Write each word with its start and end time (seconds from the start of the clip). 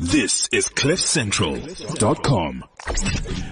This 0.00 0.48
is 0.50 0.70
CliffCentral.com. 0.70 2.64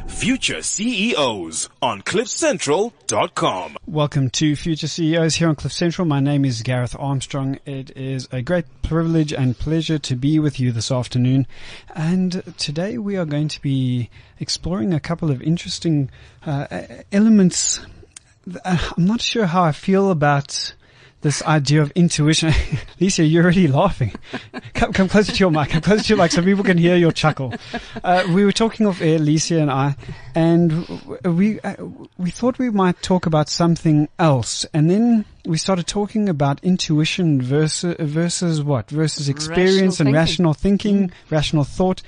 Future 0.08 0.62
CEOs 0.62 1.68
on 1.82 2.00
CliffCentral.com. 2.00 3.76
Welcome 3.86 4.30
to 4.30 4.56
Future 4.56 4.88
CEOs 4.88 5.34
here 5.34 5.50
on 5.50 5.56
Cliff 5.56 5.74
Central. 5.74 6.06
My 6.06 6.20
name 6.20 6.46
is 6.46 6.62
Gareth 6.62 6.96
Armstrong. 6.98 7.58
It 7.66 7.94
is 7.94 8.30
a 8.32 8.40
great 8.40 8.64
privilege 8.80 9.30
and 9.30 9.58
pleasure 9.58 9.98
to 9.98 10.16
be 10.16 10.38
with 10.38 10.58
you 10.58 10.72
this 10.72 10.90
afternoon. 10.90 11.46
And 11.94 12.42
today 12.56 12.96
we 12.96 13.18
are 13.18 13.26
going 13.26 13.48
to 13.48 13.60
be 13.60 14.08
exploring 14.40 14.94
a 14.94 15.00
couple 15.00 15.30
of 15.30 15.42
interesting 15.42 16.08
uh, 16.46 16.66
elements. 17.12 17.80
I'm 18.64 19.04
not 19.04 19.20
sure 19.20 19.44
how 19.44 19.64
I 19.64 19.72
feel 19.72 20.10
about 20.10 20.72
this 21.20 21.42
idea 21.42 21.82
of 21.82 21.90
intuition. 21.92 22.50
Licia, 23.00 23.28
you're 23.28 23.42
already 23.42 23.66
laughing. 23.68 24.12
Come, 24.74 24.92
come 24.92 25.08
closer 25.08 25.32
to 25.32 25.38
your 25.38 25.50
mic. 25.50 25.70
Come 25.70 25.82
closer 25.82 26.04
to 26.04 26.08
your 26.10 26.18
mic 26.18 26.30
so 26.30 26.42
people 26.42 26.64
can 26.64 26.78
hear 26.78 26.96
your 26.96 27.12
chuckle. 27.12 27.54
Uh, 28.04 28.24
we 28.32 28.44
were 28.44 28.52
talking 28.52 28.86
off 28.86 29.00
air, 29.00 29.18
Licia 29.18 29.60
and 29.60 29.70
I, 29.70 29.96
and 30.34 30.86
we 31.24 31.60
uh, 31.60 31.74
we 32.16 32.30
thought 32.30 32.58
we 32.58 32.70
might 32.70 33.02
talk 33.02 33.26
about 33.26 33.48
something 33.48 34.08
else, 34.18 34.64
and 34.72 34.88
then 34.90 35.24
we 35.44 35.58
started 35.58 35.86
talking 35.86 36.28
about 36.28 36.62
intuition 36.62 37.42
versus 37.42 37.96
versus 37.98 38.62
what 38.62 38.90
versus 38.90 39.28
experience 39.28 40.00
Rational 40.00 40.08
and 40.08 40.14
thinking. 40.14 40.14
rational 40.14 40.54
thinking, 40.54 41.12
rational 41.30 41.64
thought, 41.64 42.02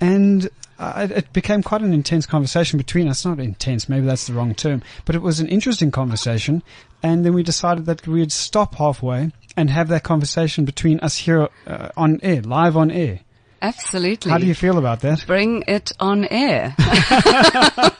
and 0.00 0.48
uh, 0.78 1.08
it 1.10 1.32
became 1.32 1.62
quite 1.62 1.82
an 1.82 1.92
intense 1.92 2.26
conversation 2.26 2.76
between 2.76 3.08
us. 3.08 3.24
Not 3.24 3.40
intense, 3.40 3.88
maybe 3.88 4.06
that's 4.06 4.26
the 4.26 4.32
wrong 4.32 4.54
term, 4.54 4.82
but 5.04 5.14
it 5.14 5.22
was 5.22 5.40
an 5.40 5.48
interesting 5.48 5.90
conversation. 5.90 6.62
And 7.02 7.24
then 7.24 7.34
we 7.34 7.42
decided 7.42 7.86
that 7.86 8.06
we'd 8.06 8.32
stop 8.32 8.74
halfway 8.76 9.30
and 9.56 9.70
have 9.70 9.88
that 9.88 10.02
conversation 10.02 10.64
between 10.64 11.00
us 11.00 11.18
here 11.18 11.48
uh, 11.66 11.88
on 11.96 12.20
air, 12.22 12.42
live 12.42 12.76
on 12.76 12.90
air. 12.90 13.20
Absolutely. 13.62 14.30
How 14.30 14.38
do 14.38 14.46
you 14.46 14.54
feel 14.54 14.76
about 14.76 15.00
that? 15.00 15.26
bring 15.26 15.64
it 15.66 15.92
on 15.98 16.26
air? 16.26 16.74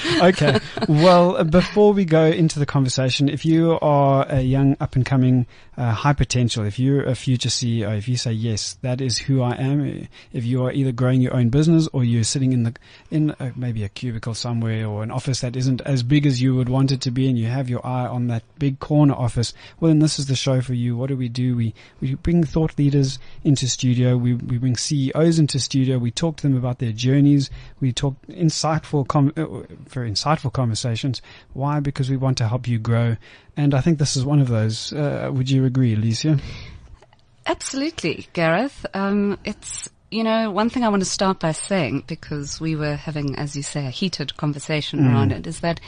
okay. 0.22 0.58
Well, 0.88 1.44
before 1.44 1.92
we 1.92 2.04
go 2.04 2.24
into 2.24 2.58
the 2.58 2.66
conversation, 2.66 3.28
if 3.28 3.44
you 3.44 3.78
are 3.82 4.26
a 4.28 4.40
young 4.40 4.76
up 4.80 4.96
and 4.96 5.04
coming 5.04 5.46
uh, 5.76 5.92
high 5.92 6.12
potential, 6.12 6.64
if 6.64 6.78
you're 6.78 7.02
a 7.02 7.14
future 7.14 7.48
CEO, 7.48 7.96
if 7.96 8.06
you 8.06 8.16
say 8.16 8.32
yes, 8.32 8.74
that 8.82 9.00
is 9.00 9.16
who 9.18 9.40
I 9.40 9.52
am. 9.52 10.06
If 10.32 10.44
you 10.44 10.64
are 10.64 10.72
either 10.72 10.92
growing 10.92 11.22
your 11.22 11.34
own 11.34 11.48
business 11.48 11.88
or 11.94 12.04
you're 12.04 12.24
sitting 12.24 12.52
in 12.52 12.64
the 12.64 12.74
in 13.10 13.34
a, 13.40 13.52
maybe 13.56 13.82
a 13.82 13.88
cubicle 13.88 14.34
somewhere 14.34 14.86
or 14.86 15.02
an 15.02 15.10
office 15.10 15.40
that 15.40 15.56
isn't 15.56 15.80
as 15.82 16.02
big 16.02 16.26
as 16.26 16.42
you 16.42 16.54
would 16.54 16.68
want 16.68 16.92
it 16.92 17.00
to 17.02 17.10
be, 17.10 17.26
and 17.26 17.38
you 17.38 17.46
have 17.46 17.70
your 17.70 17.84
eye 17.86 18.06
on 18.06 18.26
that 18.26 18.42
big 18.58 18.80
corner 18.80 19.14
office, 19.14 19.54
well, 19.80 19.88
then 19.88 20.00
this 20.00 20.18
is 20.18 20.26
the 20.26 20.36
show 20.36 20.60
for 20.60 20.74
you. 20.74 20.94
What 20.96 21.08
do 21.08 21.16
we 21.16 21.28
do? 21.28 21.56
We 21.56 21.74
we 22.00 22.16
bring 22.16 22.44
thought 22.44 22.76
leaders 22.78 23.18
into 23.42 23.66
studio. 23.66 24.16
We 24.18 24.34
we 24.34 24.58
bring 24.58 24.76
CEOs 24.76 25.38
into 25.38 25.58
studio. 25.58 25.96
We 25.96 26.10
talk 26.10 26.36
to 26.36 26.42
them 26.42 26.56
about 26.56 26.80
their 26.80 26.92
journeys. 26.92 27.48
We 27.80 27.92
talk 27.92 28.16
insightful, 28.28 29.08
com- 29.08 29.32
uh, 29.38 29.46
very 29.88 30.10
insightful 30.10 30.52
conversations. 30.52 31.22
Why? 31.54 31.80
Because 31.80 32.10
we 32.10 32.18
want 32.18 32.36
to 32.38 32.48
help 32.48 32.68
you 32.68 32.78
grow. 32.78 33.16
And 33.56 33.74
I 33.74 33.80
think 33.80 33.98
this 33.98 34.16
is 34.16 34.24
one 34.24 34.40
of 34.40 34.48
those. 34.48 34.92
Uh, 34.92 35.30
would 35.32 35.50
you 35.50 35.64
agree, 35.64 35.94
Alicia? 35.94 36.38
Absolutely, 37.46 38.28
Gareth. 38.32 38.86
Um, 38.94 39.38
it's 39.44 39.88
you 40.10 40.22
know 40.22 40.50
one 40.50 40.70
thing 40.70 40.84
I 40.84 40.88
want 40.90 41.02
to 41.02 41.08
start 41.08 41.40
by 41.40 41.52
saying 41.52 42.04
because 42.06 42.60
we 42.60 42.76
were 42.76 42.96
having, 42.96 43.36
as 43.36 43.56
you 43.56 43.62
say, 43.62 43.86
a 43.86 43.90
heated 43.90 44.36
conversation 44.36 45.06
around 45.06 45.32
it, 45.32 45.46
is 45.46 45.60
that 45.60 45.80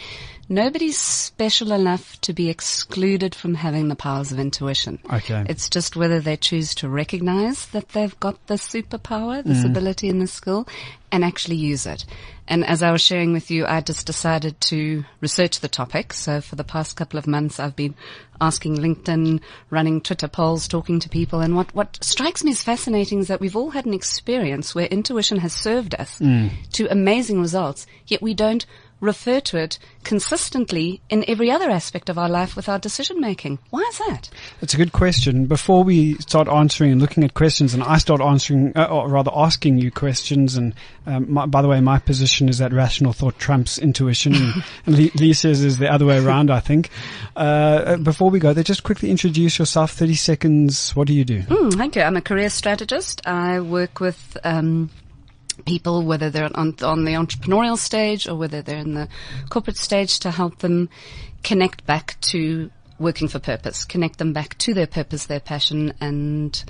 nobody's 0.48 0.98
special 0.98 1.72
enough 1.72 2.20
to 2.22 2.32
be 2.32 2.50
excluded 2.50 3.34
from 3.34 3.54
having 3.54 3.88
the 3.88 3.94
powers 3.94 4.32
of 4.32 4.38
intuition. 4.38 4.98
Okay. 5.12 5.44
It's 5.48 5.70
just 5.70 5.96
whether 5.96 6.20
they 6.20 6.36
choose 6.36 6.74
to 6.76 6.88
recognize 6.88 7.66
that 7.66 7.90
they've 7.90 8.18
got 8.20 8.46
this 8.46 8.66
superpower, 8.66 9.44
this 9.44 9.64
ability 9.64 10.08
and 10.08 10.20
this 10.20 10.32
skill 10.32 10.66
and 11.10 11.24
actually 11.24 11.56
use 11.56 11.86
it. 11.86 12.04
And 12.46 12.64
as 12.64 12.82
I 12.82 12.92
was 12.92 13.00
sharing 13.00 13.32
with 13.32 13.50
you, 13.50 13.64
I 13.66 13.80
just 13.80 14.06
decided 14.06 14.60
to 14.62 15.04
research 15.20 15.60
the 15.60 15.68
topic. 15.68 16.12
So 16.12 16.40
for 16.40 16.56
the 16.56 16.64
past 16.64 16.96
couple 16.96 17.18
of 17.18 17.26
months, 17.26 17.58
I've 17.58 17.76
been 17.76 17.94
asking 18.40 18.76
LinkedIn, 18.76 19.40
running 19.70 20.00
Twitter 20.00 20.28
polls, 20.28 20.68
talking 20.68 21.00
to 21.00 21.08
people. 21.08 21.40
And 21.40 21.56
what, 21.56 21.74
what 21.74 21.98
strikes 22.02 22.44
me 22.44 22.50
as 22.50 22.62
fascinating 22.62 23.20
is 23.20 23.28
that 23.28 23.40
we've 23.40 23.56
all 23.56 23.70
had 23.70 23.86
an 23.86 23.94
experience 23.94 24.74
where 24.74 24.86
intuition 24.86 25.38
has 25.38 25.52
served 25.52 25.94
us 25.94 26.18
mm. 26.18 26.50
to 26.72 26.90
amazing 26.90 27.40
results, 27.40 27.86
yet 28.06 28.20
we 28.20 28.34
don't 28.34 28.66
refer 29.04 29.40
to 29.40 29.58
it 29.58 29.78
consistently 30.02 31.00
in 31.08 31.24
every 31.28 31.50
other 31.50 31.70
aspect 31.70 32.08
of 32.08 32.18
our 32.18 32.28
life 32.28 32.56
with 32.56 32.68
our 32.68 32.78
decision 32.78 33.20
making. 33.20 33.58
Why 33.70 33.80
is 33.88 33.98
that? 33.98 34.30
It's 34.60 34.74
a 34.74 34.76
good 34.76 34.92
question. 34.92 35.46
Before 35.46 35.84
we 35.84 36.14
start 36.14 36.48
answering 36.48 36.92
and 36.92 37.00
looking 37.00 37.24
at 37.24 37.34
questions, 37.34 37.74
and 37.74 37.82
I 37.82 37.98
start 37.98 38.20
answering, 38.20 38.72
uh, 38.76 38.86
or 38.86 39.08
rather 39.08 39.30
asking 39.34 39.78
you 39.78 39.90
questions, 39.90 40.56
and 40.56 40.74
um, 41.06 41.32
my, 41.32 41.46
by 41.46 41.62
the 41.62 41.68
way, 41.68 41.80
my 41.80 41.98
position 41.98 42.48
is 42.48 42.58
that 42.58 42.72
rational 42.72 43.12
thought 43.12 43.38
trumps 43.38 43.78
intuition, 43.78 44.34
and, 44.34 44.64
and 44.86 44.96
Lee, 44.96 45.10
Lee 45.14 45.32
says 45.32 45.62
is 45.62 45.78
the 45.78 45.90
other 45.90 46.06
way 46.06 46.18
around, 46.18 46.50
I 46.50 46.60
think. 46.60 46.90
Uh, 47.36 47.96
before 47.96 48.30
we 48.30 48.38
go 48.38 48.52
there, 48.52 48.64
just 48.64 48.82
quickly 48.82 49.10
introduce 49.10 49.58
yourself, 49.58 49.92
30 49.92 50.14
seconds. 50.14 50.96
What 50.96 51.06
do 51.06 51.14
you 51.14 51.24
do? 51.24 51.42
Mm, 51.42 51.74
thank 51.74 51.96
you. 51.96 52.02
I'm 52.02 52.16
a 52.16 52.22
career 52.22 52.50
strategist. 52.50 53.26
I 53.26 53.60
work 53.60 54.00
with 54.00 54.36
um, 54.44 54.90
people, 55.64 56.02
whether 56.02 56.30
they're 56.30 56.50
on, 56.54 56.74
on 56.82 57.04
the 57.04 57.12
entrepreneurial 57.12 57.78
stage 57.78 58.28
or 58.28 58.34
whether 58.36 58.62
they're 58.62 58.78
in 58.78 58.94
the 58.94 59.08
corporate 59.50 59.76
stage, 59.76 60.18
to 60.20 60.30
help 60.30 60.58
them 60.58 60.88
connect 61.42 61.84
back 61.86 62.16
to 62.22 62.70
working 62.98 63.28
for 63.28 63.38
purpose, 63.38 63.84
connect 63.84 64.18
them 64.18 64.32
back 64.32 64.56
to 64.58 64.72
their 64.74 64.86
purpose, 64.86 65.26
their 65.26 65.40
passion, 65.40 65.92
and 66.00 66.64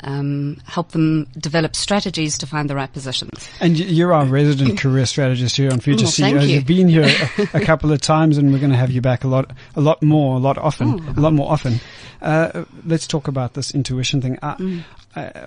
um, 0.00 0.58
help 0.66 0.90
them 0.92 1.26
develop 1.38 1.74
strategies 1.74 2.36
to 2.38 2.46
find 2.46 2.68
the 2.68 2.74
right 2.74 2.92
positions. 2.92 3.48
And 3.60 3.78
you're 3.78 4.12
our 4.12 4.26
resident 4.26 4.78
career 4.84 5.06
strategist 5.06 5.56
here 5.56 5.70
on 5.72 5.80
Future 5.80 6.04
Oh, 6.04 6.10
CEOs. 6.10 6.46
you. 6.48 6.56
You've 6.56 6.66
been 6.66 6.88
here 6.88 7.04
a, 7.04 7.48
a 7.58 7.60
couple 7.60 7.90
of 7.92 8.00
times, 8.02 8.36
and 8.36 8.52
we're 8.52 8.58
going 8.58 8.72
to 8.72 8.76
have 8.76 8.90
you 8.90 9.00
back 9.00 9.24
a 9.24 9.28
lot, 9.28 9.52
a 9.74 9.80
lot 9.80 10.02
more, 10.02 10.36
a 10.36 10.38
lot 10.38 10.58
often, 10.58 11.00
Oh. 11.00 11.14
a 11.16 11.20
lot 11.20 11.32
more 11.32 11.50
often. 11.50 11.80
Uh, 12.20 12.64
let's 12.84 13.06
talk 13.06 13.28
about 13.28 13.54
this 13.54 13.74
intuition 13.74 14.20
thing. 14.20 14.38
I, 14.42 14.54
Mm. 14.56 14.84
I, 15.16 15.46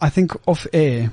I 0.00 0.08
think 0.10 0.32
off 0.48 0.66
air, 0.72 1.12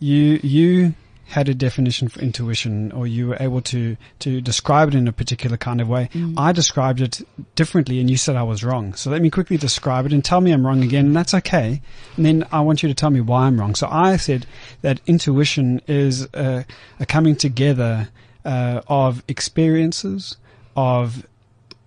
you 0.00 0.40
you 0.42 0.94
had 1.28 1.46
a 1.48 1.54
definition 1.54 2.08
for 2.08 2.20
intuition, 2.20 2.90
or 2.92 3.06
you 3.06 3.28
were 3.28 3.36
able 3.38 3.60
to 3.60 3.96
to 4.18 4.40
describe 4.40 4.88
it 4.88 4.94
in 4.94 5.06
a 5.06 5.12
particular 5.12 5.56
kind 5.56 5.80
of 5.80 5.88
way. 5.88 6.08
Mm. 6.14 6.34
I 6.38 6.52
described 6.52 7.00
it 7.00 7.20
differently, 7.54 8.00
and 8.00 8.10
you 8.10 8.16
said 8.16 8.34
I 8.34 8.42
was 8.42 8.64
wrong. 8.64 8.94
So 8.94 9.10
let 9.10 9.20
me 9.20 9.28
quickly 9.28 9.58
describe 9.58 10.06
it 10.06 10.12
and 10.12 10.24
tell 10.24 10.40
me 10.40 10.52
I'm 10.52 10.66
wrong 10.66 10.82
again, 10.82 11.06
and 11.06 11.16
that's 11.16 11.34
okay. 11.34 11.82
And 12.16 12.24
then 12.24 12.46
I 12.50 12.60
want 12.60 12.82
you 12.82 12.88
to 12.88 12.94
tell 12.94 13.10
me 13.10 13.20
why 13.20 13.42
I'm 13.42 13.60
wrong. 13.60 13.74
So 13.74 13.88
I 13.90 14.16
said 14.16 14.46
that 14.80 15.00
intuition 15.06 15.82
is 15.86 16.26
a, 16.32 16.64
a 16.98 17.06
coming 17.06 17.36
together 17.36 18.08
uh, 18.44 18.80
of 18.88 19.22
experiences, 19.28 20.38
of 20.76 21.26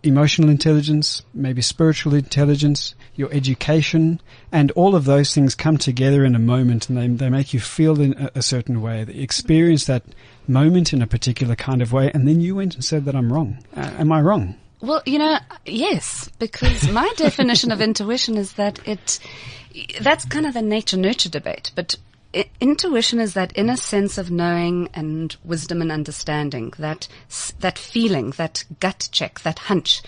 emotional 0.03 0.50
intelligence, 0.50 1.22
maybe 1.34 1.62
spiritual 1.62 2.13
intelligence, 2.13 2.95
your 3.16 3.31
education, 3.31 4.19
and 4.51 4.72
all 4.72 4.95
of 4.95 5.06
those 5.06 5.34
things 5.34 5.56
come 5.56 5.78
together 5.78 6.25
in 6.25 6.35
a 6.35 6.39
moment 6.39 6.89
and 6.89 6.97
they, 6.97 7.07
they 7.07 7.29
make 7.29 7.53
you 7.53 7.59
feel 7.59 8.00
in 8.01 8.13
a, 8.13 8.31
a 8.35 8.41
certain 8.41 8.81
way. 8.81 9.03
They 9.03 9.13
experience 9.16 9.85
that 9.85 10.03
moment 10.47 10.94
in 10.94 11.01
a 11.01 11.07
particular 11.07 11.56
kind 11.56 11.81
of 11.81 11.94
way, 11.94 12.12
and 12.13 12.28
then 12.28 12.41
you 12.41 12.56
went 12.56 12.75
and 12.75 12.84
said 12.84 13.06
that 13.06 13.16
I'm 13.16 13.31
wrong. 13.31 13.63
Uh, 13.75 13.91
am 13.97 14.12
I 14.12 14.22
wrong? 14.22 14.56
Well, 14.81 15.03
you 15.06 15.19
know, 15.19 15.38
yes, 15.66 16.29
because 16.39 16.89
my 16.91 17.12
definition 17.18 17.72
of 17.72 17.81
intuition 17.81 18.38
is 18.38 18.53
that 18.53 18.79
it, 18.88 19.19
that's 20.01 20.25
kind 20.25 20.45
of 20.45 20.53
the 20.53 20.62
nature 20.62 20.97
nurture 20.97 21.29
debate, 21.29 21.72
but 21.75 21.95
i- 22.36 22.50
intuition 22.59 23.19
is 23.19 23.34
that 23.34 23.53
inner 23.56 23.75
sense 23.78 24.18
of 24.18 24.31
knowing 24.31 24.90
and 24.94 25.36
wisdom 25.44 25.81
and 25.81 25.92
understanding, 25.92 26.74
that, 26.80 27.08
that 27.59 27.78
feeling, 27.78 28.31
that 28.31 28.64
gut 28.80 29.09
check, 29.12 29.42
that 29.42 29.59
hunch. 29.59 30.02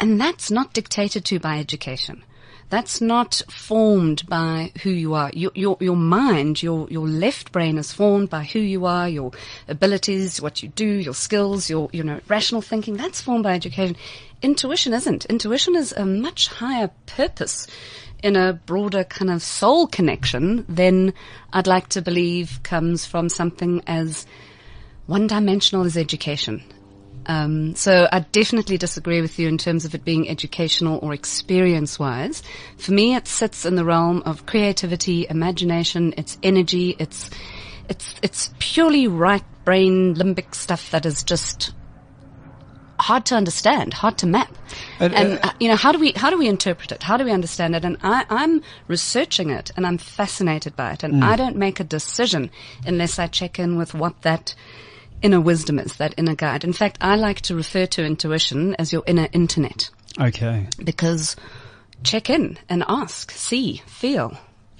And 0.00 0.20
that's 0.20 0.50
not 0.50 0.72
dictated 0.72 1.24
to 1.26 1.38
by 1.38 1.58
education. 1.58 2.22
That's 2.70 3.00
not 3.00 3.42
formed 3.48 4.28
by 4.28 4.72
who 4.82 4.90
you 4.90 5.14
are. 5.14 5.30
Your, 5.32 5.52
your, 5.54 5.78
your 5.80 5.96
mind, 5.96 6.62
your, 6.62 6.86
your 6.90 7.08
left 7.08 7.50
brain 7.50 7.78
is 7.78 7.92
formed 7.92 8.28
by 8.28 8.44
who 8.44 8.58
you 8.58 8.84
are, 8.84 9.08
your 9.08 9.32
abilities, 9.68 10.40
what 10.40 10.62
you 10.62 10.68
do, 10.68 10.86
your 10.86 11.14
skills, 11.14 11.70
your, 11.70 11.88
you 11.92 12.02
know, 12.02 12.20
rational 12.28 12.60
thinking. 12.60 12.96
That's 12.96 13.22
formed 13.22 13.44
by 13.44 13.54
education. 13.54 13.96
Intuition 14.42 14.92
isn't. 14.92 15.24
Intuition 15.26 15.76
is 15.76 15.92
a 15.92 16.04
much 16.04 16.48
higher 16.48 16.90
purpose 17.06 17.66
in 18.22 18.36
a 18.36 18.52
broader 18.52 19.04
kind 19.04 19.30
of 19.30 19.42
soul 19.42 19.86
connection 19.86 20.66
than 20.68 21.14
I'd 21.52 21.66
like 21.66 21.88
to 21.90 22.02
believe 22.02 22.60
comes 22.62 23.06
from 23.06 23.28
something 23.28 23.82
as 23.86 24.26
one 25.06 25.26
dimensional 25.26 25.86
as 25.86 25.96
education. 25.96 26.62
Um, 27.28 27.74
so 27.74 28.08
I 28.10 28.20
definitely 28.20 28.78
disagree 28.78 29.20
with 29.20 29.38
you 29.38 29.48
in 29.48 29.58
terms 29.58 29.84
of 29.84 29.94
it 29.94 30.04
being 30.04 30.28
educational 30.28 30.98
or 31.02 31.12
experience 31.12 31.98
wise. 31.98 32.42
For 32.78 32.92
me, 32.92 33.14
it 33.14 33.28
sits 33.28 33.66
in 33.66 33.76
the 33.76 33.84
realm 33.84 34.22
of 34.24 34.46
creativity, 34.46 35.26
imagination, 35.28 36.14
it's 36.16 36.38
energy, 36.42 36.96
it's, 36.98 37.28
it's, 37.88 38.14
it's 38.22 38.50
purely 38.58 39.06
right 39.06 39.44
brain 39.66 40.14
limbic 40.14 40.54
stuff 40.54 40.90
that 40.90 41.04
is 41.04 41.22
just 41.22 41.72
hard 42.98 43.26
to 43.26 43.34
understand, 43.34 43.92
hard 43.94 44.18
to 44.18 44.26
map. 44.26 44.52
And, 44.98 45.14
And, 45.14 45.38
uh, 45.42 45.52
you 45.60 45.68
know, 45.68 45.76
how 45.76 45.92
do 45.92 45.98
we, 45.98 46.12
how 46.12 46.30
do 46.30 46.38
we 46.38 46.48
interpret 46.48 46.92
it? 46.92 47.02
How 47.02 47.16
do 47.16 47.24
we 47.24 47.30
understand 47.30 47.76
it? 47.76 47.84
And 47.84 47.98
I, 48.02 48.24
I'm 48.30 48.62
researching 48.88 49.50
it 49.50 49.70
and 49.76 49.86
I'm 49.86 49.98
fascinated 49.98 50.74
by 50.74 50.92
it. 50.92 51.04
And 51.04 51.22
I 51.22 51.36
don't 51.36 51.56
make 51.56 51.78
a 51.78 51.84
decision 51.84 52.50
unless 52.86 53.18
I 53.18 53.26
check 53.26 53.58
in 53.58 53.76
with 53.76 53.94
what 53.94 54.22
that 54.22 54.54
inner 55.22 55.40
wisdom 55.40 55.78
is, 55.78 55.96
that 55.96 56.14
inner 56.16 56.34
guide. 56.34 56.64
In 56.64 56.72
fact, 56.72 56.98
I 57.00 57.16
like 57.16 57.40
to 57.42 57.54
refer 57.54 57.86
to 57.86 58.04
intuition 58.04 58.74
as 58.78 58.92
your 58.92 59.02
inner 59.06 59.28
internet 59.32 59.90
Okay. 60.20 60.66
because 60.82 61.36
check 62.02 62.30
in 62.30 62.58
and 62.68 62.84
ask, 62.88 63.30
see, 63.30 63.82
feel, 63.86 64.36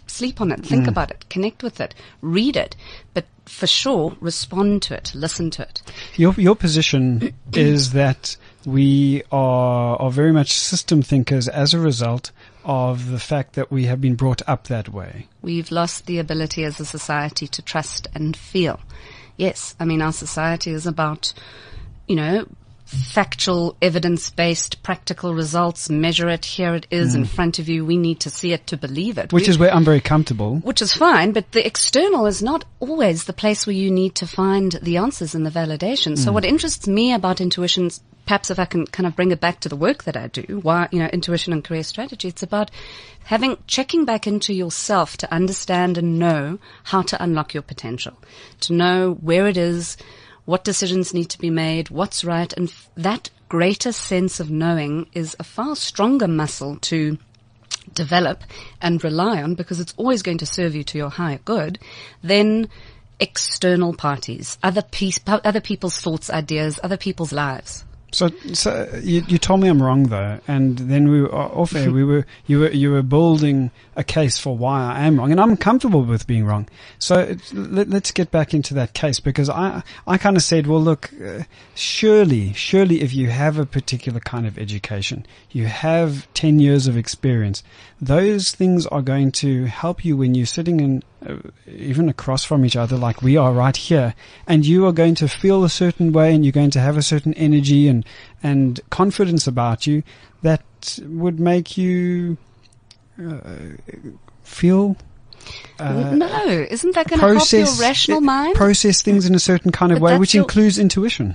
sleep 0.06 0.40
on 0.40 0.52
it, 0.52 0.64
think 0.64 0.84
Mm. 0.84 0.88
about 0.88 1.10
it, 1.10 1.28
connect 1.28 1.62
with 1.62 1.80
it, 1.80 1.94
read 2.22 2.56
it, 2.56 2.76
but 3.14 3.26
for 3.46 3.66
sure 3.66 4.14
respond 4.20 4.82
to 4.82 4.94
it, 4.94 5.12
listen 5.14 5.50
to 5.50 5.62
it. 5.62 5.80
Your 6.16 6.34
your 6.36 6.54
position 6.54 7.32
is 7.54 7.92
that 7.92 8.36
we 8.66 9.22
are 9.32 9.96
are 9.96 10.10
very 10.10 10.32
much 10.32 10.52
system 10.52 11.00
thinkers 11.02 11.48
as 11.48 11.72
a 11.74 11.78
result 11.78 12.30
of 12.64 13.10
the 13.10 13.18
fact 13.18 13.54
that 13.54 13.70
we 13.70 13.86
have 13.86 14.00
been 14.00 14.14
brought 14.16 14.42
up 14.46 14.66
that 14.68 14.90
way. 14.90 15.26
We've 15.42 15.70
lost 15.70 16.04
the 16.06 16.18
ability 16.18 16.64
as 16.64 16.78
a 16.78 16.84
society 16.84 17.48
to 17.48 17.62
trust 17.62 18.06
and 18.14 18.36
feel. 18.36 18.80
Yes, 19.38 19.74
I 19.80 19.86
mean 19.86 20.02
our 20.02 20.12
society 20.12 20.72
is 20.72 20.86
about, 20.86 21.32
you 22.06 22.16
know, 22.16 22.46
factual, 22.84 23.76
evidence-based, 23.82 24.82
practical 24.82 25.34
results. 25.34 25.90
Measure 25.90 26.28
it. 26.30 26.46
Here 26.46 26.74
it 26.74 26.86
is 26.90 27.14
in 27.14 27.26
front 27.26 27.58
of 27.58 27.68
you. 27.68 27.84
We 27.84 27.98
need 27.98 28.20
to 28.20 28.30
see 28.30 28.52
it 28.54 28.66
to 28.68 28.78
believe 28.78 29.18
it. 29.18 29.28
Mm. 29.28 29.32
Which 29.32 29.44
We- 29.46 29.50
is 29.50 29.58
where 29.58 29.74
I'm 29.74 29.84
very 29.84 30.00
comfortable. 30.00 30.56
which 30.64 30.80
is 30.80 30.94
fine, 30.94 31.32
but 31.32 31.52
the 31.52 31.66
external 31.66 32.24
is 32.26 32.42
not 32.42 32.64
always 32.80 33.24
the 33.24 33.34
place 33.34 33.66
where 33.66 33.76
you 33.76 33.90
need 33.90 34.14
to 34.16 34.26
find 34.26 34.78
the 34.82 34.96
answers 34.96 35.34
and 35.34 35.44
the 35.44 35.50
validation. 35.50 36.16
So 36.16 36.32
what 36.32 36.46
interests 36.46 36.88
me 36.88 37.12
about 37.12 37.42
intuitions, 37.42 38.00
perhaps 38.28 38.50
if 38.50 38.58
I 38.58 38.66
can 38.66 38.86
kind 38.86 39.06
of 39.06 39.16
bring 39.16 39.30
it 39.30 39.40
back 39.40 39.60
to 39.60 39.70
the 39.70 39.74
work 39.74 40.04
that 40.04 40.14
I 40.14 40.26
do, 40.26 40.60
why, 40.62 40.86
you 40.92 40.98
know, 40.98 41.06
intuition 41.06 41.54
and 41.54 41.64
career 41.64 41.82
strategy, 41.82 42.28
it's 42.28 42.42
about 42.42 42.70
having, 43.24 43.56
checking 43.66 44.04
back 44.04 44.26
into 44.26 44.52
yourself 44.52 45.16
to 45.16 45.34
understand 45.34 45.96
and 45.96 46.18
know 46.18 46.58
how 46.84 47.00
to 47.00 47.22
unlock 47.22 47.54
your 47.54 47.62
potential, 47.62 48.18
to 48.60 48.74
know 48.74 49.14
where 49.22 49.46
it 49.46 49.56
is, 49.56 49.96
what 50.44 50.62
decisions 50.62 51.14
need 51.14 51.30
to 51.30 51.38
be 51.38 51.48
made, 51.48 51.88
what's 51.88 52.22
right, 52.22 52.52
and 52.52 52.68
f- 52.68 52.90
that 52.98 53.30
greater 53.48 53.92
sense 53.92 54.40
of 54.40 54.50
knowing 54.50 55.06
is 55.14 55.34
a 55.40 55.42
far 55.42 55.74
stronger 55.74 56.28
muscle 56.28 56.76
to 56.80 57.16
develop 57.94 58.42
and 58.82 59.02
rely 59.02 59.42
on 59.42 59.54
because 59.54 59.80
it's 59.80 59.94
always 59.96 60.22
going 60.22 60.36
to 60.36 60.44
serve 60.44 60.74
you 60.74 60.84
to 60.84 60.98
your 60.98 61.08
higher 61.08 61.40
good, 61.46 61.78
then 62.22 62.68
external 63.20 63.94
parties, 63.94 64.58
other 64.62 64.82
piece, 64.82 65.18
other 65.26 65.62
people's 65.62 65.98
thoughts, 65.98 66.28
ideas, 66.28 66.78
other 66.82 66.98
people's 66.98 67.32
lives. 67.32 67.86
So, 68.10 68.30
so 68.54 68.88
you, 69.02 69.22
you 69.28 69.36
told 69.36 69.60
me 69.60 69.68
I'm 69.68 69.82
wrong 69.82 70.04
though, 70.04 70.40
and 70.48 70.78
then 70.78 71.10
we 71.10 71.20
were 71.20 71.34
off 71.34 71.74
air. 71.74 71.90
We 71.90 72.04
were 72.04 72.24
you 72.46 72.60
were 72.60 72.70
you 72.70 72.90
were 72.90 73.02
building 73.02 73.70
a 73.96 74.04
case 74.04 74.38
for 74.38 74.56
why 74.56 74.94
I 74.94 75.00
am 75.00 75.18
wrong, 75.18 75.30
and 75.30 75.38
I'm 75.38 75.58
comfortable 75.58 76.02
with 76.02 76.26
being 76.26 76.46
wrong. 76.46 76.68
So 76.98 77.36
let, 77.52 77.92
us 77.92 78.10
get 78.12 78.30
back 78.30 78.54
into 78.54 78.72
that 78.74 78.94
case 78.94 79.20
because 79.20 79.50
I 79.50 79.82
I 80.06 80.16
kind 80.16 80.38
of 80.38 80.42
said, 80.42 80.66
well, 80.66 80.80
look, 80.80 81.10
uh, 81.22 81.42
surely 81.74 82.54
surely 82.54 83.02
if 83.02 83.12
you 83.12 83.28
have 83.28 83.58
a 83.58 83.66
particular 83.66 84.20
kind 84.20 84.46
of 84.46 84.58
education, 84.58 85.26
you 85.50 85.66
have 85.66 86.32
ten 86.32 86.60
years 86.60 86.86
of 86.86 86.96
experience, 86.96 87.62
those 88.00 88.52
things 88.52 88.86
are 88.86 89.02
going 89.02 89.32
to 89.32 89.66
help 89.66 90.02
you 90.02 90.16
when 90.16 90.34
you're 90.34 90.46
sitting 90.46 90.80
in 90.80 91.02
uh, 91.17 91.17
even 91.66 92.08
across 92.08 92.44
from 92.44 92.64
each 92.64 92.76
other 92.76 92.96
like 92.96 93.22
we 93.22 93.36
are 93.36 93.52
right 93.52 93.76
here 93.76 94.14
and 94.46 94.64
you 94.64 94.86
are 94.86 94.92
going 94.92 95.14
to 95.16 95.26
feel 95.28 95.64
a 95.64 95.68
certain 95.68 96.12
way 96.12 96.32
and 96.34 96.44
you're 96.44 96.52
going 96.52 96.70
to 96.70 96.80
have 96.80 96.96
a 96.96 97.02
certain 97.02 97.34
energy 97.34 97.88
and 97.88 98.04
and 98.42 98.80
confidence 98.90 99.46
about 99.46 99.86
you 99.86 100.02
that 100.42 100.62
would 101.02 101.40
make 101.40 101.76
you 101.76 102.36
uh, 103.20 103.40
feel 104.44 104.96
uh, 105.78 106.12
no, 106.14 106.48
isn't 106.70 106.94
that 106.94 107.08
going 107.08 107.20
to 107.20 107.26
help 107.26 107.50
your 107.52 107.64
process 107.64 107.80
rational 107.80 108.18
uh, 108.18 108.20
mind? 108.20 108.54
process 108.54 109.02
things 109.02 109.24
in 109.26 109.34
a 109.34 109.38
certain 109.38 109.72
kind 109.72 109.92
of 109.92 109.98
But 110.00 110.04
way 110.04 110.18
which 110.18 110.34
your- 110.34 110.44
includes 110.44 110.78
intuition 110.78 111.34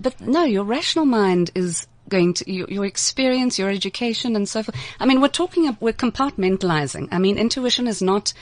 But 0.00 0.20
no, 0.20 0.44
your 0.44 0.64
rational 0.64 1.04
mind 1.06 1.50
is 1.54 1.86
going 2.08 2.34
to 2.34 2.50
your, 2.52 2.66
your 2.68 2.84
experience, 2.84 3.58
your 3.58 3.68
education, 3.70 4.34
and 4.36 4.48
so 4.48 4.62
forth. 4.62 4.76
I 4.98 5.06
mean, 5.06 5.20
we're 5.20 5.28
talking, 5.28 5.76
we're 5.80 5.92
compartmentalizing. 5.92 7.08
I 7.12 7.18
mean, 7.18 7.38
intuition 7.38 7.86
is 7.86 8.00
not 8.02 8.32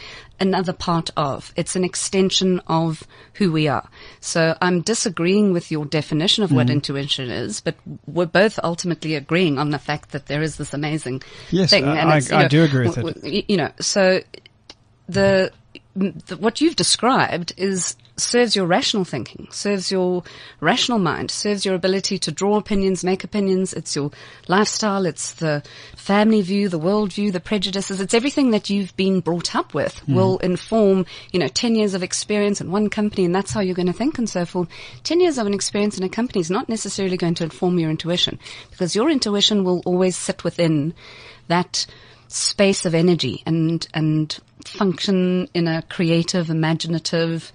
another 0.40 0.72
part 0.72 1.10
of; 1.16 1.52
it's 1.56 1.76
an 1.76 1.84
extension 1.84 2.60
of 2.66 3.04
who 3.34 3.52
we 3.52 3.68
are. 3.68 3.88
So, 4.20 4.56
I'm 4.60 4.80
disagreeing 4.82 5.52
with 5.52 5.70
your 5.70 5.84
definition 5.84 6.44
of 6.44 6.50
Mm-hmm. 6.50 6.56
what 6.56 6.70
intuition 6.70 7.30
is, 7.30 7.60
but 7.60 7.74
we're 8.06 8.26
both 8.26 8.58
ultimately 8.62 9.14
agreeing 9.14 9.58
on 9.58 9.70
the 9.70 9.78
fact 9.78 10.12
that 10.12 10.26
there 10.26 10.42
is 10.42 10.56
this 10.56 10.72
amazing 10.74 11.22
Yes, 11.50 11.70
thing. 11.70 11.84
I- 11.84 11.96
and 11.98 12.10
I- 12.10 12.36
I 12.38 12.42
know, 12.42 12.48
do 12.48 12.62
agree 12.64 12.86
with 12.86 12.96
w- 12.96 13.14
it. 13.22 13.44
You 13.48 13.56
know, 13.56 13.70
so 13.80 14.20
the, 15.08 15.50
the 15.94 16.36
what 16.36 16.60
you've 16.60 16.76
described 16.76 17.52
is 17.56 17.96
serves 18.16 18.56
your 18.56 18.66
rational 18.66 19.04
thinking, 19.04 19.46
serves 19.50 19.90
your 19.90 20.22
rational 20.60 20.98
mind, 20.98 21.30
serves 21.30 21.64
your 21.64 21.74
ability 21.74 22.18
to 22.18 22.32
draw 22.32 22.56
opinions, 22.56 23.04
make 23.04 23.24
opinions. 23.24 23.72
It's 23.74 23.94
your 23.94 24.10
lifestyle, 24.48 25.06
it's 25.06 25.34
the 25.34 25.62
family 25.96 26.42
view, 26.42 26.68
the 26.68 26.78
world 26.78 27.12
view, 27.12 27.30
the 27.30 27.40
prejudices. 27.40 28.00
It's 28.00 28.14
everything 28.14 28.50
that 28.52 28.70
you've 28.70 28.96
been 28.96 29.20
brought 29.20 29.54
up 29.54 29.74
with 29.74 29.98
hmm. 30.00 30.14
will 30.14 30.38
inform, 30.38 31.06
you 31.32 31.38
know, 31.38 31.48
10 31.48 31.74
years 31.74 31.94
of 31.94 32.02
experience 32.02 32.60
in 32.60 32.70
one 32.70 32.88
company 32.88 33.24
and 33.24 33.34
that's 33.34 33.52
how 33.52 33.60
you're 33.60 33.74
going 33.74 33.86
to 33.86 33.92
think 33.92 34.18
and 34.18 34.28
so 34.28 34.44
forth. 34.44 34.68
10 35.04 35.20
years 35.20 35.38
of 35.38 35.46
an 35.46 35.54
experience 35.54 35.98
in 35.98 36.04
a 36.04 36.08
company 36.08 36.40
is 36.40 36.50
not 36.50 36.68
necessarily 36.68 37.16
going 37.16 37.34
to 37.34 37.44
inform 37.44 37.78
your 37.78 37.90
intuition 37.90 38.38
because 38.70 38.96
your 38.96 39.10
intuition 39.10 39.64
will 39.64 39.82
always 39.84 40.16
sit 40.16 40.44
within 40.44 40.94
that 41.48 41.86
space 42.28 42.84
of 42.84 42.94
energy 42.94 43.42
and 43.46 43.86
and 43.94 44.40
function 44.64 45.48
in 45.54 45.68
a 45.68 45.82
creative, 45.82 46.50
imaginative, 46.50 47.52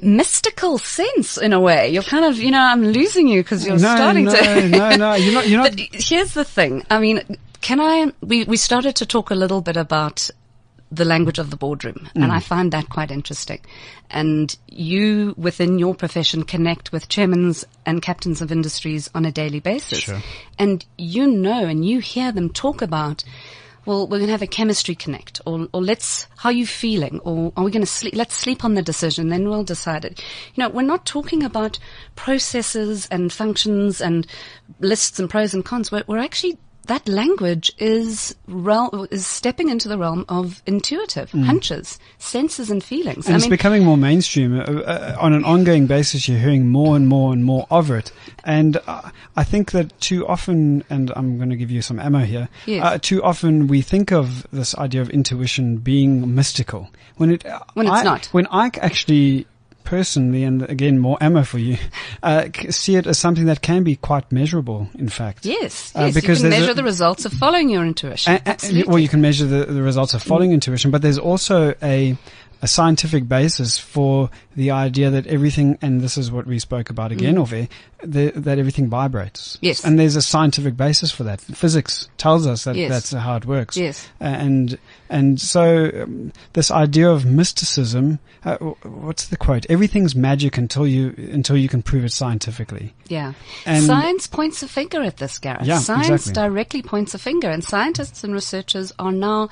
mystical 0.00 0.78
sense 0.78 1.36
in 1.36 1.52
a 1.52 1.60
way. 1.60 1.90
You're 1.90 2.02
kind 2.02 2.24
of, 2.24 2.38
you 2.38 2.50
know, 2.50 2.60
I'm 2.60 2.84
losing 2.84 3.28
you 3.28 3.42
because 3.42 3.66
you're 3.66 3.78
no 3.78 3.94
starting 3.94 4.24
no 4.24 4.34
to. 4.34 4.68
no 4.68 4.96
no 4.96 5.14
you're 5.22 5.34
not 5.34 5.48
you're 5.48 5.62
not 5.62 5.70
but 5.76 5.78
here's 5.92 6.34
the 6.34 6.44
thing. 6.44 6.84
I 6.90 6.98
mean, 6.98 7.20
can 7.60 7.80
I? 7.80 8.12
We 8.20 8.44
we 8.44 8.56
started 8.56 8.96
to 8.96 9.06
talk 9.06 9.30
a 9.30 9.34
little 9.34 9.60
bit 9.60 9.76
about 9.76 10.30
the 10.90 11.04
language 11.06 11.38
of 11.38 11.48
the 11.50 11.56
boardroom, 11.56 12.06
and 12.14 12.24
Mm. 12.24 12.30
I 12.30 12.40
find 12.40 12.70
that 12.72 12.90
quite 12.90 13.10
interesting. 13.10 13.60
And 14.10 14.54
you, 14.68 15.34
within 15.38 15.78
your 15.78 15.94
profession, 15.94 16.42
connect 16.42 16.92
with 16.92 17.08
chairmen 17.08 17.54
and 17.86 18.02
captains 18.02 18.42
of 18.42 18.52
industries 18.52 19.08
on 19.14 19.24
a 19.24 19.32
daily 19.32 19.60
basis, 19.60 20.00
Sure. 20.00 20.20
and 20.58 20.84
you 20.98 21.26
know, 21.26 21.64
and 21.64 21.84
you 21.86 22.00
hear 22.00 22.30
them 22.32 22.50
talk 22.50 22.82
about. 22.82 23.24
Well, 23.84 24.06
we're 24.06 24.18
going 24.18 24.28
to 24.28 24.32
have 24.32 24.42
a 24.42 24.46
chemistry 24.46 24.94
connect, 24.94 25.40
or, 25.44 25.66
or 25.72 25.82
let's, 25.82 26.28
how 26.36 26.50
are 26.50 26.52
you 26.52 26.66
feeling? 26.66 27.18
Or 27.24 27.52
are 27.56 27.64
we 27.64 27.72
going 27.72 27.82
to 27.82 27.86
sleep, 27.86 28.14
let's 28.14 28.34
sleep 28.34 28.64
on 28.64 28.74
the 28.74 28.82
decision, 28.82 29.28
then 29.28 29.48
we'll 29.48 29.64
decide 29.64 30.04
it. 30.04 30.22
You 30.54 30.62
know, 30.62 30.68
we're 30.68 30.82
not 30.82 31.04
talking 31.04 31.42
about 31.42 31.80
processes 32.14 33.08
and 33.10 33.32
functions 33.32 34.00
and 34.00 34.26
lists 34.78 35.18
and 35.18 35.28
pros 35.28 35.52
and 35.52 35.64
cons. 35.64 35.90
We're, 35.90 36.04
we're 36.06 36.18
actually, 36.18 36.58
that 36.86 37.06
language 37.08 37.72
is 37.78 38.34
is 39.10 39.26
stepping 39.26 39.68
into 39.68 39.88
the 39.88 39.96
realm 39.98 40.24
of 40.28 40.62
intuitive 40.66 41.30
hunches, 41.30 41.98
senses 42.18 42.70
and 42.70 42.82
feelings. 42.82 43.26
Mm. 43.26 43.28
and 43.28 43.36
it's 43.36 43.46
becoming 43.46 43.84
more 43.84 43.96
mainstream. 43.96 44.58
Uh, 44.58 44.64
uh, 44.64 45.16
on 45.20 45.32
an 45.32 45.44
ongoing 45.44 45.86
basis, 45.86 46.28
you're 46.28 46.38
hearing 46.38 46.68
more 46.68 46.96
and 46.96 47.08
more 47.08 47.32
and 47.32 47.44
more 47.44 47.66
of 47.70 47.90
it. 47.90 48.12
And 48.44 48.78
uh, 48.86 49.10
I 49.36 49.44
think 49.44 49.70
that 49.72 49.98
too 50.00 50.26
often, 50.26 50.84
and 50.90 51.12
I'm 51.14 51.36
going 51.38 51.50
to 51.50 51.56
give 51.56 51.70
you 51.70 51.82
some 51.82 52.00
ammo 52.00 52.20
here, 52.20 52.48
Yes. 52.66 52.84
uh, 52.84 52.98
too 53.00 53.22
often 53.22 53.68
we 53.68 53.82
think 53.82 54.12
of 54.12 54.46
this 54.52 54.74
idea 54.76 55.00
of 55.02 55.10
intuition 55.10 55.76
being 55.78 56.34
mystical. 56.34 56.90
When 57.16 57.30
it, 57.30 57.44
When 57.74 57.86
it's 57.86 57.96
I, 57.96 58.02
not. 58.02 58.26
When 58.32 58.46
I 58.50 58.70
actually 58.80 59.46
personally, 59.84 60.44
and 60.44 60.62
again, 60.68 60.98
more 60.98 61.16
ammo 61.20 61.42
for 61.42 61.58
you, 61.58 61.76
uh, 62.22 62.46
see 62.70 62.96
it 62.96 63.06
as 63.06 63.18
something 63.18 63.46
that 63.46 63.60
can 63.62 63.82
be 63.82 63.96
quite 63.96 64.30
measurable, 64.32 64.88
in 64.98 65.08
fact. 65.08 65.44
yes, 65.44 65.92
Uh, 65.94 66.04
yes, 66.06 66.14
because 66.14 66.42
you 66.42 66.50
can 66.50 66.58
measure 66.60 66.72
a- 66.72 66.74
the 66.74 66.84
results 66.84 67.24
of 67.24 67.32
following 67.32 67.68
your 67.68 67.84
intuition. 67.84 68.32
A- 68.32 68.36
a- 68.36 68.48
Absolutely. 68.48 68.88
well, 68.90 68.98
you 68.98 69.08
can 69.08 69.20
measure 69.20 69.44
the, 69.46 69.64
the 69.66 69.82
results 69.82 70.14
of 70.14 70.22
following 70.22 70.52
intuition, 70.52 70.90
but 70.90 71.02
there's 71.02 71.18
also 71.18 71.74
a, 71.82 72.16
a 72.62 72.68
scientific 72.68 73.26
basis 73.28 73.76
for 73.76 74.30
the 74.54 74.70
idea 74.70 75.10
that 75.10 75.26
everything, 75.26 75.76
and 75.82 76.00
this 76.00 76.16
is 76.16 76.30
what 76.30 76.46
we 76.46 76.58
spoke 76.60 76.90
about 76.90 77.10
again, 77.10 77.36
off 77.36 77.52
air, 77.52 77.68
the, 78.04 78.30
that 78.36 78.58
everything 78.58 78.88
vibrates. 78.88 79.56
Mm. 79.56 79.58
Yes. 79.62 79.84
And 79.84 79.98
there's 79.98 80.14
a 80.14 80.22
scientific 80.22 80.76
basis 80.76 81.10
for 81.10 81.24
that. 81.24 81.40
Physics 81.40 82.08
tells 82.18 82.46
us 82.46 82.62
that 82.64 82.76
Yes. 82.76 82.88
that's 82.90 83.10
how 83.12 83.34
it 83.36 83.46
works. 83.46 83.76
Yes. 83.76 84.08
And, 84.20 84.78
and 85.10 85.40
so 85.40 85.90
um, 86.02 86.32
this 86.52 86.70
idea 86.70 87.10
of 87.10 87.24
mysticism, 87.26 88.20
uh, 88.44 88.56
what's 88.58 89.26
the 89.26 89.36
quote? 89.36 89.66
Everything's 89.68 90.14
magic 90.14 90.56
until 90.56 90.86
you, 90.86 91.14
until 91.32 91.56
you 91.56 91.68
can 91.68 91.82
prove 91.82 92.04
it 92.04 92.12
scientifically. 92.12 92.94
Yeah. 93.08 93.32
And- 93.66 93.84
Science 93.84 94.28
points 94.28 94.62
a 94.62 94.68
finger 94.68 95.02
at 95.02 95.16
this, 95.16 95.38
Gareth. 95.38 95.66
Yeah, 95.66 95.78
Science 95.78 96.28
exactly. 96.28 96.32
directly 96.34 96.82
points 96.82 97.12
a 97.14 97.18
finger, 97.18 97.50
and 97.50 97.64
scientists 97.64 98.22
and 98.22 98.32
researchers 98.32 98.92
are 99.00 99.12
now 99.12 99.48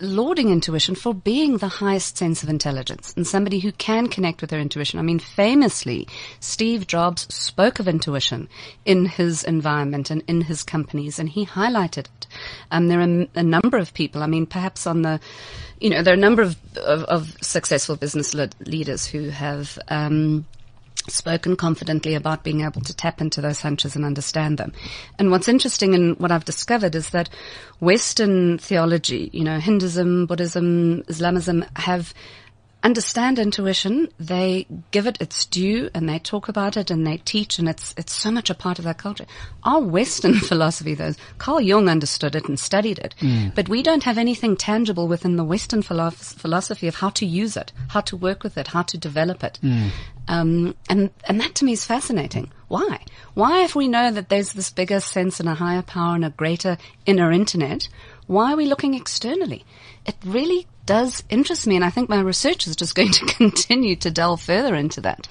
lauding 0.00 0.50
intuition 0.50 0.94
for 0.94 1.14
being 1.14 1.58
the 1.58 1.68
highest 1.68 2.16
sense 2.16 2.42
of 2.42 2.48
intelligence 2.48 3.12
and 3.16 3.26
somebody 3.26 3.58
who 3.60 3.72
can 3.72 4.08
connect 4.08 4.40
with 4.40 4.50
their 4.50 4.60
intuition. 4.60 4.98
I 4.98 5.02
mean, 5.02 5.18
famously, 5.18 6.06
Steve 6.40 6.86
Jobs 6.86 7.32
spoke 7.34 7.78
of 7.78 7.88
intuition 7.88 8.48
in 8.84 9.06
his 9.06 9.44
environment 9.44 10.10
and 10.10 10.22
in 10.26 10.42
his 10.42 10.62
companies, 10.62 11.18
and 11.18 11.28
he 11.28 11.46
highlighted 11.46 12.06
it. 12.06 12.26
Um, 12.70 12.88
there 12.88 13.00
are 13.00 13.26
a 13.34 13.42
number 13.42 13.78
of 13.78 13.94
people. 13.94 14.22
I 14.22 14.26
mean, 14.26 14.46
perhaps 14.46 14.86
on 14.86 15.02
the, 15.02 15.20
you 15.80 15.90
know, 15.90 16.02
there 16.02 16.12
are 16.12 16.16
a 16.16 16.20
number 16.20 16.42
of 16.42 16.56
of, 16.78 17.04
of 17.04 17.36
successful 17.40 17.96
business 17.96 18.34
le- 18.34 18.50
leaders 18.60 19.06
who 19.06 19.30
have. 19.30 19.78
Um, 19.88 20.46
spoken 21.08 21.56
confidently 21.56 22.14
about 22.14 22.44
being 22.44 22.62
able 22.62 22.80
to 22.82 22.94
tap 22.94 23.20
into 23.20 23.40
those 23.40 23.60
hunches 23.60 23.96
and 23.96 24.04
understand 24.04 24.58
them. 24.58 24.72
And 25.18 25.30
what's 25.30 25.48
interesting 25.48 25.94
and 25.94 26.18
what 26.18 26.32
I've 26.32 26.44
discovered 26.44 26.94
is 26.94 27.10
that 27.10 27.28
Western 27.80 28.58
theology, 28.58 29.30
you 29.32 29.44
know, 29.44 29.58
Hinduism, 29.58 30.26
Buddhism, 30.26 31.02
Islamism 31.08 31.64
have 31.76 32.14
understand 32.86 33.40
intuition. 33.40 34.08
They 34.18 34.66
give 34.92 35.08
it 35.08 35.20
its 35.20 35.44
due 35.44 35.90
and 35.92 36.08
they 36.08 36.20
talk 36.20 36.48
about 36.48 36.76
it 36.76 36.88
and 36.88 37.04
they 37.04 37.16
teach 37.18 37.58
and 37.58 37.68
it's, 37.68 37.92
it's 37.98 38.12
so 38.12 38.30
much 38.30 38.48
a 38.48 38.54
part 38.54 38.78
of 38.78 38.84
their 38.84 38.94
culture. 38.94 39.26
Our 39.64 39.80
Western 39.80 40.34
philosophy 40.50 40.94
though, 40.94 41.12
Carl 41.38 41.60
Jung 41.60 41.88
understood 41.88 42.36
it 42.36 42.48
and 42.48 42.58
studied 42.58 43.00
it, 43.00 43.14
but 43.56 43.68
we 43.68 43.82
don't 43.82 44.04
have 44.04 44.18
anything 44.18 44.56
tangible 44.56 45.08
within 45.08 45.34
the 45.36 45.44
Western 45.44 45.82
philosoph- 45.82 46.38
philosophy 46.38 46.86
of 46.86 46.94
how 46.94 47.10
to 47.10 47.26
use 47.26 47.56
it, 47.56 47.72
how 47.88 48.00
to 48.02 48.16
work 48.16 48.44
with 48.44 48.56
it, 48.56 48.68
how 48.68 48.82
to 48.82 48.96
develop 48.96 49.42
it. 49.42 49.58
Um, 50.28 50.74
and, 50.88 51.10
and 51.24 51.40
that 51.40 51.54
to 51.56 51.64
me 51.64 51.72
is 51.72 51.84
fascinating. 51.84 52.50
Why? 52.68 53.00
Why, 53.34 53.62
if 53.62 53.76
we 53.76 53.86
know 53.86 54.10
that 54.10 54.28
there's 54.28 54.52
this 54.52 54.70
bigger 54.70 54.98
sense 55.00 55.38
and 55.38 55.48
a 55.48 55.54
higher 55.54 55.82
power 55.82 56.14
and 56.16 56.24
a 56.24 56.30
greater 56.30 56.78
inner 57.04 57.30
internet, 57.30 57.88
why 58.26 58.52
are 58.52 58.56
we 58.56 58.66
looking 58.66 58.94
externally? 58.94 59.64
It 60.04 60.16
really 60.24 60.66
does 60.84 61.24
interest 61.30 61.66
me, 61.66 61.74
and 61.74 61.84
I 61.84 61.90
think 61.90 62.08
my 62.08 62.20
research 62.20 62.66
is 62.68 62.76
just 62.76 62.94
going 62.94 63.10
to 63.10 63.24
continue 63.36 63.96
to 63.96 64.10
delve 64.10 64.40
further 64.40 64.74
into 64.74 65.00
that. 65.00 65.26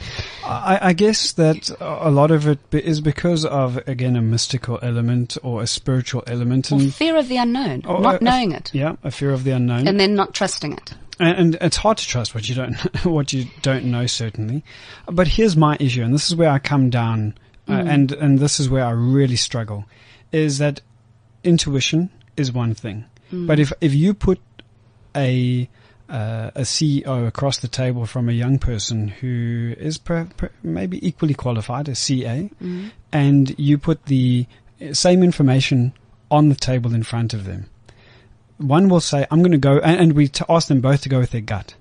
I, 0.46 0.80
I 0.90 0.94
guess 0.94 1.32
that 1.34 1.70
a 1.80 2.12
lot 2.12 2.32
of 2.32 2.46
it 2.48 2.60
is 2.74 3.00
because 3.00 3.46
of, 3.46 3.78
again, 3.88 4.18
a 4.18 4.22
mystical 4.22 4.80
element 4.82 5.38
or 5.44 5.62
a 5.62 5.68
spiritual 5.68 6.24
element. 6.28 6.72
Or 6.74 6.80
fear 6.92 7.16
of 7.16 7.30
the 7.30 7.38
unknown, 7.38 7.84
or 7.86 8.02
not 8.02 8.20
a- 8.22 8.24
knowing 8.24 8.52
it, 8.52 8.70
Yeah, 8.74 8.98
a 9.04 9.12
fear 9.12 9.32
of 9.32 9.46
the 9.46 9.52
unknown. 9.52 9.88
and 9.88 9.98
then 10.00 10.14
not 10.16 10.34
trusting 10.34 10.74
it. 10.74 10.94
and, 11.22 11.38
and 11.38 11.58
it's 11.62 11.78
hard 11.78 11.98
to 12.00 12.06
trust 12.06 12.36
what 12.36 12.50
you 12.50 12.56
don't 12.56 12.74
what 13.06 13.32
you 13.32 13.46
don't 13.62 13.86
know 13.86 14.06
certainly 14.06 14.66
but 15.10 15.30
here's 15.30 15.56
my 15.56 15.78
issue 15.80 16.04
and 16.04 16.14
this 16.14 16.28
is 16.30 16.36
where 16.36 16.50
i 16.50 16.60
come 16.60 16.90
down 16.90 17.34
uh, 17.70 17.72
and 17.72 18.12
and 18.12 18.40
this 18.40 18.60
is 18.60 18.70
where 18.70 18.84
i 18.84 18.90
really 18.92 19.38
struggle 19.38 19.86
is 20.34 20.58
that 20.58 20.82
intuition 21.46 22.10
is 22.38 22.51
one 22.51 22.74
thing 22.74 23.06
but 23.32 23.60
if 23.60 23.74
if 23.82 23.94
you 23.94 24.13
put 24.13 24.39
a 25.15 25.70
uh, 26.10 26.51
a 26.56 26.62
CEO 26.62 27.27
across 27.27 27.58
the 27.58 27.68
table 27.68 28.06
from 28.06 28.30
a 28.30 28.32
young 28.32 28.60
person 28.60 29.08
who 29.08 29.74
is 29.77 29.98
per, 29.98 30.25
per, 30.38 30.51
maybe 30.62 31.06
equally 31.06 31.34
qualified, 31.34 31.89
a 31.89 31.96
CA, 31.96 32.50
and 33.12 33.58
you 33.58 33.77
put 33.77 34.06
the 34.06 34.46
same 34.92 35.24
information 35.24 35.94
on 36.30 36.50
the 36.50 36.56
table 36.56 36.94
in 36.94 37.01
front 37.01 37.34
of 37.34 37.46
them. 37.46 37.70
One 38.58 38.88
will 38.88 39.00
say, 39.00 39.25
I'm 39.32 39.39
going 39.39 39.51
to 39.51 39.58
go, 39.58 39.80
and, 39.80 40.00
and 40.00 40.13
we 40.13 40.27
t- 40.27 40.46
ask 40.48 40.68
them 40.68 40.80
both 40.80 41.01
to 41.01 41.10
go 41.10 41.20
with 41.20 41.32
their 41.32 41.42
gut. 41.42 41.74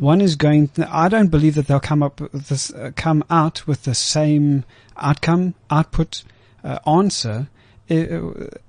One 0.00 0.20
is 0.20 0.36
going, 0.36 0.70
I 0.88 1.08
don't 1.08 1.28
believe 1.28 1.54
that 1.56 1.66
they'll 1.66 1.80
come 1.80 2.02
up 2.02 2.20
with 2.20 2.48
this, 2.48 2.72
uh, 2.72 2.92
come 2.96 3.22
out 3.28 3.66
with 3.66 3.84
the 3.84 3.94
same 3.94 4.64
outcome, 4.96 5.54
output, 5.70 6.24
uh, 6.64 6.78
answer 6.86 7.48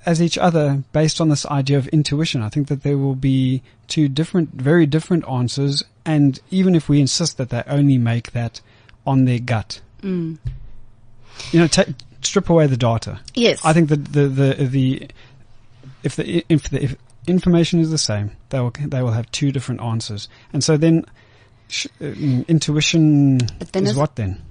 as 0.05 0.21
each 0.21 0.37
other 0.37 0.83
based 0.91 1.19
on 1.21 1.29
this 1.29 1.45
idea 1.45 1.77
of 1.77 1.87
intuition. 1.89 2.41
I 2.41 2.49
think 2.49 2.67
that 2.67 2.83
there 2.83 2.97
will 2.97 3.15
be 3.15 3.61
two 3.87 4.07
different, 4.07 4.49
very 4.53 4.85
different 4.85 5.27
answers. 5.27 5.83
And 6.05 6.39
even 6.51 6.75
if 6.75 6.89
we 6.89 6.99
insist 6.99 7.37
that 7.37 7.49
they 7.49 7.63
only 7.67 7.97
make 7.97 8.31
that 8.31 8.61
on 9.05 9.25
their 9.25 9.39
gut, 9.39 9.81
Mm. 10.01 10.37
you 11.53 11.59
know, 11.61 11.67
ta 11.67 11.85
strip 12.21 12.49
away 12.49 12.67
the 12.67 12.75
data. 12.77 13.19
Yes. 13.35 13.63
I 13.63 13.71
think 13.73 13.87
that 13.89 14.11
the, 14.11 14.27
the, 14.27 14.53
the, 14.65 15.07
if 16.03 16.15
the, 16.17 16.45
if 16.49 16.69
the, 16.69 16.83
if 16.83 16.95
information 17.27 17.79
is 17.79 17.89
the 17.89 17.97
same, 17.97 18.31
they 18.49 18.59
will, 18.59 18.73
they 18.79 19.01
will 19.01 19.11
have 19.11 19.31
two 19.31 19.51
different 19.53 19.81
answers. 19.81 20.27
And 20.51 20.61
so 20.63 20.75
then, 20.77 21.05
sh- 21.69 21.87
um, 22.01 22.43
intuition 22.49 23.37
then 23.71 23.87
is 23.87 23.95
what 23.95 24.15
then? 24.17 24.41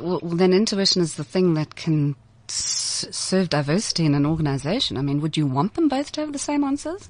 Well, 0.00 0.20
then 0.22 0.52
intuition 0.52 1.00
is 1.02 1.14
the 1.14 1.24
thing 1.24 1.54
that 1.54 1.74
can 1.76 2.16
serve 2.50 3.48
diversity 3.48 4.04
in 4.04 4.14
an 4.14 4.26
organization. 4.26 4.96
I 4.96 5.02
mean, 5.02 5.20
would 5.20 5.36
you 5.36 5.46
want 5.46 5.74
them 5.74 5.88
both 5.88 6.12
to 6.12 6.20
have 6.20 6.32
the 6.32 6.38
same 6.38 6.64
answers? 6.64 7.08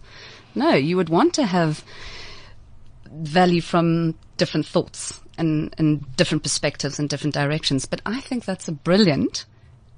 No, 0.54 0.74
you 0.74 0.96
would 0.96 1.08
want 1.08 1.34
to 1.34 1.46
have 1.46 1.84
value 3.10 3.60
from 3.60 4.14
different 4.36 4.66
thoughts 4.66 5.20
and, 5.38 5.74
and 5.78 6.16
different 6.16 6.42
perspectives 6.42 6.98
and 6.98 7.08
different 7.08 7.34
directions. 7.34 7.86
But 7.86 8.00
I 8.06 8.20
think 8.20 8.44
that's 8.44 8.68
a 8.68 8.72
brilliant 8.72 9.44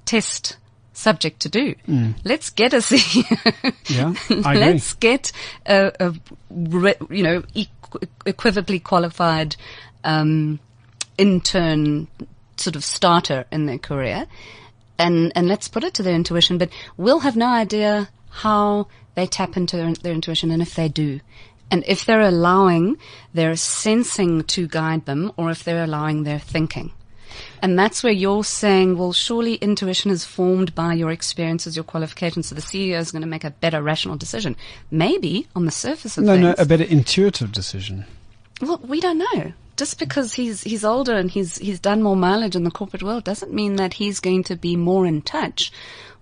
test 0.04 0.56
subject 0.92 1.40
to 1.40 1.48
do. 1.48 1.74
Let's 2.24 2.50
get 2.50 2.74
a 2.74 2.76
CEO. 2.78 3.74
Yeah, 3.88 4.14
I 4.44 4.52
agree. 4.54 4.60
Let's 4.60 4.92
get 4.94 5.32
a, 5.66 5.92
a 6.00 6.14
re, 6.50 6.94
you 7.08 7.22
know 7.22 7.42
equ- 7.54 8.08
equivocally 8.26 8.80
qualified 8.80 9.56
um, 10.04 10.58
intern 11.16 12.08
sort 12.56 12.74
of 12.74 12.84
starter 12.84 13.44
in 13.52 13.66
their 13.66 13.78
career, 13.78 14.26
and 14.98 15.32
and 15.34 15.48
let's 15.48 15.68
put 15.68 15.84
it 15.84 15.94
to 15.94 16.02
their 16.02 16.14
intuition. 16.14 16.58
But 16.58 16.70
we'll 16.96 17.20
have 17.20 17.36
no 17.36 17.46
idea 17.48 18.08
how 18.30 18.88
they 19.14 19.26
tap 19.26 19.56
into 19.56 19.76
their, 19.76 19.94
their 19.94 20.12
intuition, 20.12 20.50
and 20.50 20.62
if 20.62 20.74
they 20.74 20.88
do. 20.88 21.20
And 21.70 21.84
if 21.86 22.04
they're 22.06 22.22
allowing 22.22 22.96
their 23.34 23.54
sensing 23.56 24.42
to 24.44 24.66
guide 24.66 25.04
them, 25.04 25.32
or 25.36 25.50
if 25.50 25.64
they're 25.64 25.84
allowing 25.84 26.22
their 26.22 26.38
thinking. 26.38 26.92
And 27.60 27.78
that's 27.78 28.02
where 28.02 28.12
you're 28.12 28.42
saying, 28.44 28.96
well, 28.96 29.12
surely 29.12 29.54
intuition 29.56 30.10
is 30.10 30.24
formed 30.24 30.74
by 30.74 30.94
your 30.94 31.10
experiences, 31.10 31.76
your 31.76 31.84
qualifications, 31.84 32.48
so 32.48 32.54
the 32.54 32.62
CEO 32.62 32.98
is 32.98 33.10
going 33.12 33.22
to 33.22 33.28
make 33.28 33.44
a 33.44 33.50
better 33.50 33.82
rational 33.82 34.16
decision. 34.16 34.56
Maybe 34.90 35.46
on 35.54 35.66
the 35.66 35.70
surface 35.70 36.16
of 36.16 36.24
No, 36.24 36.32
things. 36.32 36.42
no, 36.42 36.54
a 36.56 36.64
better 36.64 36.84
intuitive 36.84 37.52
decision. 37.52 38.06
Well, 38.62 38.80
we 38.82 39.00
don't 39.00 39.18
know. 39.18 39.52
Just 39.78 40.00
because 40.00 40.34
he's 40.34 40.62
he's 40.64 40.84
older 40.84 41.14
and 41.14 41.30
he's 41.30 41.56
he's 41.58 41.78
done 41.78 42.02
more 42.02 42.16
mileage 42.16 42.56
in 42.56 42.64
the 42.64 42.70
corporate 42.70 43.04
world 43.04 43.22
doesn't 43.22 43.52
mean 43.54 43.76
that 43.76 43.94
he's 43.94 44.18
going 44.18 44.42
to 44.44 44.56
be 44.56 44.74
more 44.74 45.06
in 45.06 45.22
touch 45.22 45.70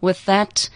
with 0.03 0.23
that 0.27 0.69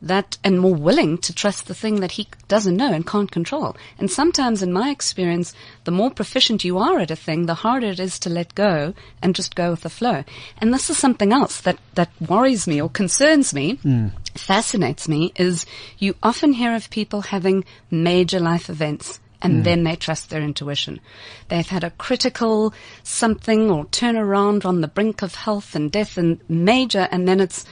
that 0.00 0.38
and 0.42 0.58
more 0.58 0.74
willing 0.74 1.18
to 1.18 1.34
trust 1.34 1.66
the 1.66 1.74
thing 1.74 2.00
that 2.00 2.12
he 2.12 2.26
doesn't 2.48 2.76
know 2.76 2.90
and 2.90 3.06
can't 3.06 3.30
control. 3.30 3.76
And 3.98 4.10
sometimes 4.10 4.62
in 4.62 4.72
my 4.72 4.88
experience, 4.88 5.52
the 5.84 5.92
more 5.92 6.10
proficient 6.10 6.64
you 6.64 6.78
are 6.78 6.98
at 7.00 7.10
a 7.10 7.16
thing, 7.16 7.44
the 7.44 7.54
harder 7.54 7.88
it 7.88 8.00
is 8.00 8.18
to 8.20 8.30
let 8.30 8.54
go 8.54 8.94
and 9.20 9.36
just 9.36 9.54
go 9.54 9.70
with 9.70 9.82
the 9.82 9.90
flow. 9.90 10.24
And 10.56 10.72
this 10.72 10.88
is 10.88 10.96
something 10.96 11.34
else 11.34 11.60
that 11.60 11.78
that 11.96 12.10
worries 12.18 12.66
me 12.66 12.80
or 12.80 12.88
concerns 12.88 13.52
me, 13.52 13.74
hmm. 13.74 14.08
fascinates 14.34 15.06
me 15.06 15.34
is 15.36 15.66
you 15.98 16.14
often 16.22 16.54
hear 16.54 16.74
of 16.74 16.88
people 16.88 17.20
having 17.20 17.66
major 17.90 18.40
life 18.40 18.70
events 18.70 19.20
and 19.42 19.56
hmm. 19.56 19.62
then 19.62 19.84
they 19.84 19.96
trust 19.96 20.30
their 20.30 20.42
intuition. 20.42 21.00
They've 21.48 21.66
had 21.66 21.84
a 21.84 21.90
critical 21.90 22.72
something 23.02 23.70
or 23.70 23.86
turnaround 23.86 24.64
on 24.64 24.80
the 24.80 24.88
brink 24.88 25.22
of 25.22 25.34
health 25.34 25.74
and 25.74 25.90
death 25.90 26.16
and 26.16 26.40
major, 26.48 27.08
and 27.10 27.28
then 27.28 27.40
it's 27.40 27.64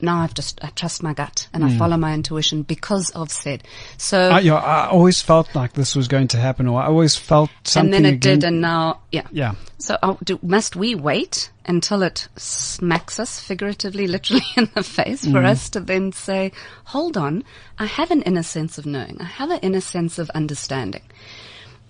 now 0.00 0.20
I've 0.20 0.34
just 0.34 0.62
I 0.62 0.68
trust 0.68 1.02
my 1.02 1.12
gut 1.12 1.48
and 1.52 1.64
I 1.64 1.68
mm. 1.68 1.78
follow 1.78 1.96
my 1.96 2.14
intuition 2.14 2.62
because 2.62 3.10
of 3.10 3.30
said. 3.30 3.64
So 3.96 4.18
I, 4.30 4.40
yeah, 4.40 4.54
I 4.54 4.88
always 4.88 5.20
felt 5.22 5.54
like 5.54 5.72
this 5.72 5.96
was 5.96 6.08
going 6.08 6.28
to 6.28 6.38
happen, 6.38 6.66
or 6.66 6.80
I 6.80 6.86
always 6.86 7.16
felt 7.16 7.50
something. 7.64 7.94
and 7.94 8.04
then 8.04 8.12
it 8.12 8.16
again- 8.16 8.38
did, 8.40 8.44
and 8.46 8.60
now 8.60 9.00
yeah. 9.12 9.26
yeah, 9.30 9.54
So 9.78 9.96
uh, 10.02 10.16
do, 10.22 10.38
must 10.42 10.76
we 10.76 10.94
wait 10.94 11.50
until 11.64 12.02
it 12.02 12.28
smacks 12.36 13.20
us 13.20 13.40
figuratively, 13.40 14.06
literally 14.08 14.44
in 14.56 14.68
the 14.74 14.82
face 14.82 15.24
for 15.24 15.42
mm. 15.42 15.46
us 15.46 15.70
to 15.70 15.80
then 15.80 16.12
say, 16.12 16.52
hold 16.84 17.16
on, 17.16 17.44
I 17.78 17.86
have 17.86 18.10
an 18.10 18.22
inner 18.22 18.42
sense 18.42 18.78
of 18.78 18.86
knowing. 18.86 19.18
I 19.20 19.24
have 19.24 19.50
an 19.50 19.60
inner 19.60 19.80
sense 19.80 20.18
of 20.18 20.30
understanding. 20.30 21.02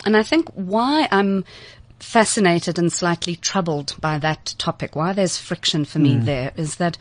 And 0.04 0.16
I 0.16 0.22
think 0.22 0.48
why 0.50 1.08
I'm 1.10 1.44
fascinated 1.98 2.78
and 2.78 2.92
slightly 2.92 3.36
troubled 3.36 3.96
by 4.00 4.18
that 4.18 4.54
topic, 4.58 4.94
why 4.94 5.12
there's 5.12 5.38
friction 5.38 5.84
for 5.84 5.98
me 5.98 6.14
mm. 6.14 6.24
there 6.24 6.52
is 6.56 6.76
that 6.76 6.98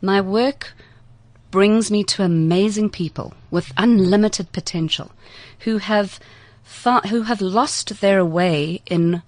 my 0.00 0.20
work 0.20 0.72
brings 1.50 1.90
me 1.90 2.04
to 2.04 2.22
amazing 2.22 2.90
people 2.90 3.34
with 3.50 3.72
unlimited 3.76 4.52
potential 4.52 5.10
who 5.60 5.78
have 5.78 6.20
who 7.08 7.22
have 7.22 7.40
lost 7.40 8.00
their 8.00 8.24
way 8.24 8.80
in 8.86 9.22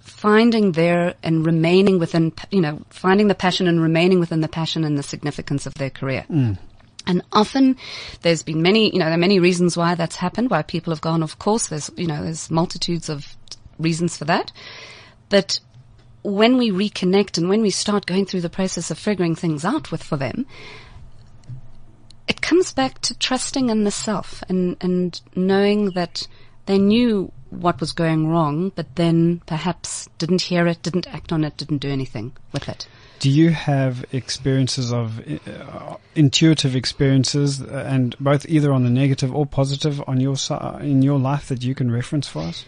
finding 0.00 0.72
their 0.72 1.14
and 1.22 1.46
remaining 1.46 1.98
within 1.98 2.32
you 2.50 2.60
know 2.60 2.80
finding 2.90 3.28
the 3.28 3.34
passion 3.34 3.68
and 3.68 3.80
remaining 3.80 4.18
within 4.18 4.40
the 4.40 4.48
passion 4.48 4.84
and 4.84 4.98
the 4.98 5.02
significance 5.02 5.64
of 5.64 5.74
their 5.74 5.90
career 5.90 6.24
mm. 6.28 6.58
and 7.06 7.22
often 7.32 7.76
there's 8.22 8.42
been 8.42 8.60
many, 8.60 8.92
you 8.92 8.98
know, 8.98 9.06
there 9.06 9.14
are 9.14 9.18
many 9.18 9.38
reasons 9.38 9.76
why 9.76 9.94
that's 9.94 10.16
happened, 10.16 10.50
why 10.50 10.62
people 10.62 10.92
have 10.92 11.00
gone 11.00 11.22
off 11.22 11.38
course. 11.38 11.68
There's, 11.68 11.90
you 11.96 12.06
know, 12.06 12.22
there's 12.22 12.50
multitudes 12.50 13.08
of 13.08 13.34
reasons 13.78 14.16
for 14.16 14.26
that. 14.26 14.52
But 15.30 15.60
when 16.22 16.56
we 16.56 16.70
reconnect 16.70 17.38
and 17.38 17.48
when 17.48 17.62
we 17.62 17.70
start 17.70 18.06
going 18.06 18.26
through 18.26 18.40
the 18.40 18.50
process 18.50 18.90
of 18.90 18.98
figuring 18.98 19.34
things 19.34 19.64
out 19.64 19.90
with 19.90 20.02
for 20.02 20.16
them, 20.16 20.46
it 22.26 22.40
comes 22.42 22.72
back 22.72 23.00
to 23.00 23.18
trusting 23.18 23.70
in 23.70 23.84
the 23.84 23.90
self 23.90 24.42
and, 24.48 24.76
and 24.80 25.20
knowing 25.34 25.90
that 25.92 26.26
they 26.66 26.78
knew 26.78 27.32
what 27.50 27.80
was 27.80 27.92
going 27.92 28.28
wrong, 28.28 28.70
but 28.74 28.96
then 28.96 29.40
perhaps 29.46 30.08
didn't 30.18 30.42
hear 30.42 30.66
it, 30.66 30.82
didn't 30.82 31.06
act 31.06 31.32
on 31.32 31.44
it, 31.44 31.56
didn't 31.56 31.78
do 31.78 31.88
anything 31.88 32.32
with 32.52 32.68
it. 32.68 32.86
Do 33.20 33.30
you 33.30 33.50
have 33.50 34.04
experiences 34.12 34.92
of 34.92 35.20
uh, 35.26 35.96
intuitive 36.14 36.76
experiences, 36.76 37.62
uh, 37.62 37.84
and 37.86 38.16
both 38.20 38.46
either 38.46 38.72
on 38.72 38.84
the 38.84 38.90
negative 38.90 39.34
or 39.34 39.46
positive 39.46 40.02
on 40.06 40.20
your 40.20 40.36
in 40.80 41.02
your 41.02 41.18
life 41.18 41.48
that 41.48 41.64
you 41.64 41.74
can 41.74 41.90
reference 41.90 42.28
for 42.28 42.42
us? 42.42 42.64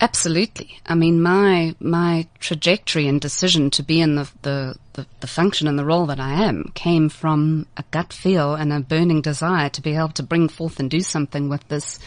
Absolutely. 0.00 0.78
I 0.86 0.94
mean, 0.94 1.22
my 1.22 1.74
my 1.80 2.26
trajectory 2.38 3.08
and 3.08 3.20
decision 3.20 3.70
to 3.70 3.82
be 3.82 4.00
in 4.00 4.16
the, 4.16 4.30
the, 4.42 4.76
the, 4.92 5.06
the, 5.20 5.26
function 5.26 5.66
and 5.66 5.78
the 5.78 5.86
role 5.86 6.06
that 6.06 6.20
I 6.20 6.44
am 6.44 6.70
came 6.74 7.08
from 7.08 7.66
a 7.78 7.84
gut 7.90 8.12
feel 8.12 8.54
and 8.54 8.72
a 8.72 8.80
burning 8.80 9.22
desire 9.22 9.70
to 9.70 9.80
be 9.80 9.96
able 9.96 10.10
to 10.10 10.22
bring 10.22 10.48
forth 10.48 10.78
and 10.80 10.90
do 10.90 11.00
something 11.00 11.48
with 11.48 11.66
this 11.68 11.98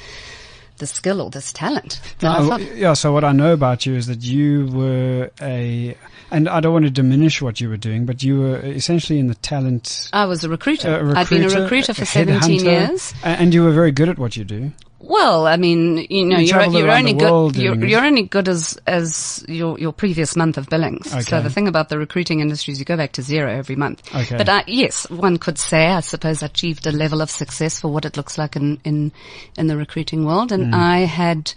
the 0.78 0.88
skill 0.88 1.20
or 1.20 1.30
this 1.30 1.52
talent. 1.52 2.00
No, 2.22 2.58
yeah. 2.58 2.94
So 2.94 3.12
what 3.12 3.24
I 3.24 3.32
know 3.32 3.54
about 3.54 3.86
you 3.86 3.96
is 3.96 4.08
that 4.08 4.24
you 4.24 4.68
were 4.68 5.30
a, 5.42 5.96
and 6.32 6.48
I 6.48 6.60
don't 6.60 6.74
want 6.74 6.86
to 6.86 6.92
diminish 6.92 7.42
what 7.42 7.60
you 7.60 7.70
were 7.70 7.78
doing, 7.78 8.06
but 8.06 8.24
you 8.24 8.40
were 8.40 8.60
essentially 8.60 9.20
in 9.20 9.28
the 9.28 9.36
talent. 9.36 10.10
I 10.14 10.26
was 10.26 10.44
a 10.44 10.50
recruiter. 10.50 10.96
A 10.96 11.04
recruiter 11.04 11.20
I'd 11.20 11.30
been 11.30 11.44
a 11.44 11.62
recruiter 11.62 11.94
for 11.94 12.06
17 12.06 12.64
years. 12.64 13.14
And 13.24 13.54
you 13.54 13.64
were 13.64 13.72
very 13.72 13.92
good 13.92 14.10
at 14.10 14.18
what 14.18 14.38
you 14.38 14.46
do. 14.46 14.72
Well, 15.02 15.48
I 15.48 15.56
mean, 15.56 16.06
you 16.10 16.26
know, 16.26 16.38
you 16.38 16.54
are 16.56 16.68
you're 16.68 16.92
only 16.92 17.14
good. 17.14 17.56
You're, 17.56 17.86
you're, 17.86 18.04
only 18.04 18.24
good 18.24 18.50
as 18.50 18.78
as 18.86 19.46
your 19.48 19.80
your 19.80 19.94
previous 19.94 20.36
month 20.36 20.58
of 20.58 20.68
billings. 20.68 21.08
Okay. 21.14 21.22
So 21.22 21.42
the 21.42 21.50
thing 21.50 21.70
about 21.70 21.88
the 21.88 21.98
recruiting 21.98 22.42
industry 22.42 22.74
is 22.74 22.80
you 22.80 22.86
go 22.86 22.98
back 22.98 23.14
to 23.14 23.22
zero 23.22 23.50
every 23.50 23.78
month. 23.78 24.04
Okay. 24.14 24.36
But 24.36 24.50
uh, 24.50 24.64
yes, 24.68 25.10
one 25.10 25.38
could 25.38 25.58
say, 25.58 25.88
I 25.88 26.02
suppose, 26.02 26.44
I 26.44 26.48
achieved 26.48 26.86
a 26.86 26.92
level 26.92 27.22
of 27.22 27.30
success 27.30 27.80
for 27.80 27.88
what 27.88 28.04
it 28.04 28.18
looks 28.18 28.38
like 28.38 28.58
in 28.58 28.82
in 28.84 29.14
in 29.58 29.68
the 29.68 29.78
recruiting 29.78 30.26
world, 30.26 30.52
and 30.52 30.74
mm. 30.74 30.76
I 30.76 31.00
had. 31.00 31.54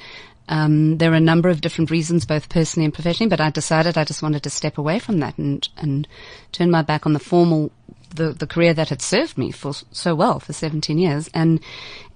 Um, 0.48 0.98
there 0.98 1.12
are 1.12 1.16
a 1.16 1.20
number 1.20 1.48
of 1.48 1.60
different 1.60 1.90
reasons, 1.90 2.26
both 2.26 2.48
personally 2.48 2.84
and 2.84 2.92
professionally, 2.92 3.30
but 3.30 3.40
I 3.40 3.50
decided 3.50 3.96
I 3.96 4.04
just 4.04 4.22
wanted 4.22 4.42
to 4.42 4.50
step 4.50 4.76
away 4.76 4.98
from 4.98 5.18
that 5.20 5.38
and 5.38 5.66
and 5.76 6.06
turn 6.50 6.70
my 6.70 6.82
back 6.82 7.06
on 7.06 7.12
the 7.12 7.20
formal 7.20 7.70
the, 8.14 8.32
the 8.32 8.46
career 8.46 8.74
that 8.74 8.88
had 8.88 9.02
served 9.02 9.36
me 9.38 9.50
for 9.50 9.72
so 9.90 10.14
well 10.14 10.38
for 10.40 10.52
17 10.52 10.98
years. 10.98 11.28
And 11.34 11.60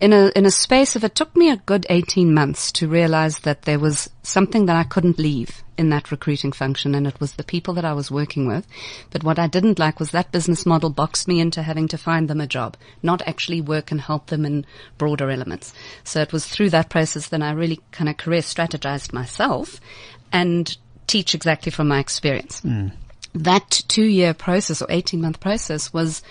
in 0.00 0.12
a, 0.12 0.30
in 0.36 0.46
a 0.46 0.50
space 0.50 0.96
of, 0.96 1.04
it 1.04 1.14
took 1.14 1.34
me 1.36 1.50
a 1.50 1.56
good 1.56 1.86
18 1.88 2.32
months 2.32 2.70
to 2.72 2.88
realize 2.88 3.40
that 3.40 3.62
there 3.62 3.78
was 3.78 4.10
something 4.22 4.66
that 4.66 4.76
I 4.76 4.84
couldn't 4.84 5.18
leave 5.18 5.62
in 5.78 5.90
that 5.90 6.10
recruiting 6.10 6.52
function 6.52 6.94
and 6.94 7.06
it 7.06 7.20
was 7.20 7.32
the 7.32 7.44
people 7.44 7.74
that 7.74 7.84
I 7.84 7.92
was 7.92 8.10
working 8.10 8.46
with. 8.46 8.66
But 9.10 9.24
what 9.24 9.38
I 9.38 9.46
didn't 9.46 9.78
like 9.78 10.00
was 10.00 10.10
that 10.10 10.32
business 10.32 10.64
model 10.64 10.90
boxed 10.90 11.28
me 11.28 11.40
into 11.40 11.62
having 11.62 11.88
to 11.88 11.98
find 11.98 12.28
them 12.28 12.40
a 12.40 12.46
job, 12.46 12.76
not 13.02 13.22
actually 13.26 13.60
work 13.60 13.90
and 13.90 14.00
help 14.00 14.26
them 14.26 14.44
in 14.44 14.64
broader 14.98 15.30
elements. 15.30 15.72
So 16.04 16.20
it 16.20 16.32
was 16.32 16.46
through 16.46 16.70
that 16.70 16.88
process 16.88 17.28
that 17.28 17.42
I 17.42 17.52
really 17.52 17.80
kind 17.92 18.08
of 18.08 18.16
career 18.16 18.40
strategized 18.40 19.12
myself 19.12 19.80
and 20.32 20.76
teach 21.06 21.34
exactly 21.34 21.70
from 21.70 21.88
my 21.88 22.00
experience. 22.00 22.62
Mm 22.62 22.92
that 23.36 23.82
two 23.88 24.04
year 24.04 24.34
process 24.34 24.82
or 24.82 24.86
18 24.90 25.20
month 25.20 25.40
process 25.40 25.92
was 25.92 26.22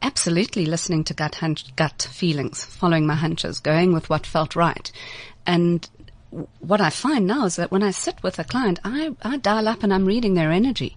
absolutely 0.00 0.66
listening 0.66 1.04
to 1.04 1.14
gut 1.14 1.36
hunch, 1.36 1.74
gut 1.76 2.08
feelings, 2.10 2.64
following 2.64 3.06
my 3.06 3.14
hunches, 3.14 3.60
going 3.60 3.92
with 3.92 4.10
what 4.10 4.26
felt 4.26 4.56
right. 4.56 4.90
And 5.46 5.88
what 6.60 6.80
I 6.80 6.90
find 6.90 7.26
now 7.26 7.44
is 7.44 7.56
that 7.56 7.70
when 7.70 7.82
I 7.82 7.90
sit 7.90 8.22
with 8.22 8.38
a 8.38 8.44
client, 8.44 8.80
I, 8.84 9.14
I 9.22 9.36
dial 9.36 9.68
up 9.68 9.82
and 9.82 9.92
I'm 9.92 10.06
reading 10.06 10.34
their 10.34 10.50
energy 10.50 10.96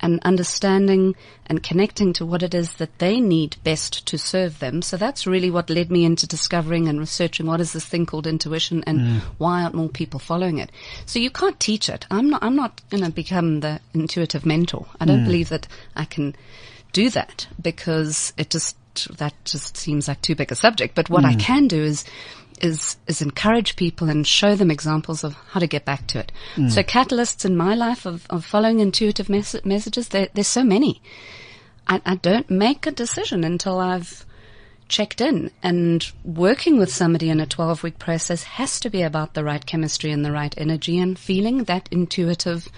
and 0.00 0.20
understanding 0.22 1.14
and 1.46 1.62
connecting 1.62 2.12
to 2.12 2.26
what 2.26 2.42
it 2.42 2.54
is 2.54 2.74
that 2.74 2.98
they 2.98 3.20
need 3.20 3.56
best 3.64 4.06
to 4.06 4.18
serve 4.18 4.58
them. 4.58 4.82
So 4.82 4.96
that's 4.96 5.26
really 5.26 5.50
what 5.50 5.70
led 5.70 5.90
me 5.90 6.04
into 6.04 6.26
discovering 6.26 6.88
and 6.88 6.98
researching 6.98 7.46
what 7.46 7.60
is 7.60 7.72
this 7.72 7.86
thing 7.86 8.06
called 8.06 8.26
intuition 8.26 8.84
and 8.86 9.00
mm. 9.00 9.20
why 9.38 9.62
aren't 9.62 9.74
more 9.74 9.88
people 9.88 10.20
following 10.20 10.58
it. 10.58 10.70
So 11.06 11.18
you 11.18 11.30
can't 11.30 11.58
teach 11.60 11.88
it. 11.88 12.06
I'm 12.10 12.30
not, 12.30 12.42
I'm 12.42 12.56
not 12.56 12.80
going 12.90 13.04
to 13.04 13.10
become 13.10 13.60
the 13.60 13.80
intuitive 13.92 14.44
mentor. 14.44 14.86
I 15.00 15.04
don't 15.04 15.22
mm. 15.22 15.26
believe 15.26 15.48
that 15.48 15.68
I 15.96 16.04
can 16.04 16.34
do 16.92 17.10
that 17.10 17.46
because 17.60 18.32
it 18.36 18.50
just, 18.50 18.76
that 19.18 19.34
just 19.44 19.76
seems 19.76 20.06
like 20.06 20.20
too 20.22 20.34
big 20.34 20.52
a 20.52 20.54
subject. 20.54 20.94
But 20.94 21.10
what 21.10 21.24
mm. 21.24 21.28
I 21.28 21.34
can 21.34 21.66
do 21.66 21.82
is 21.82 22.04
is 22.60 22.96
is 23.06 23.20
encourage 23.20 23.76
people 23.76 24.08
and 24.08 24.26
show 24.26 24.54
them 24.54 24.70
examples 24.70 25.24
of 25.24 25.34
how 25.50 25.60
to 25.60 25.66
get 25.66 25.84
back 25.84 26.06
to 26.08 26.18
it. 26.18 26.32
Mm. 26.56 26.70
So 26.70 26.82
catalysts 26.82 27.44
in 27.44 27.56
my 27.56 27.74
life 27.74 28.06
of, 28.06 28.26
of 28.30 28.44
following 28.44 28.80
intuitive 28.80 29.28
mes- 29.28 29.64
messages, 29.64 30.08
there, 30.08 30.28
there's 30.34 30.48
so 30.48 30.64
many. 30.64 31.02
I, 31.86 32.00
I 32.06 32.14
don't 32.16 32.50
make 32.50 32.86
a 32.86 32.90
decision 32.90 33.44
until 33.44 33.78
I've 33.78 34.24
checked 34.88 35.20
in 35.20 35.50
and 35.62 36.12
working 36.24 36.78
with 36.78 36.92
somebody 36.92 37.30
in 37.30 37.40
a 37.40 37.46
12 37.46 37.82
week 37.82 37.98
process 37.98 38.42
has 38.42 38.78
to 38.80 38.90
be 38.90 39.02
about 39.02 39.34
the 39.34 39.42
right 39.42 39.64
chemistry 39.64 40.10
and 40.10 40.24
the 40.24 40.32
right 40.32 40.54
energy 40.58 40.98
and 40.98 41.18
feeling 41.18 41.64
that 41.64 41.88
intuitive 41.90 42.68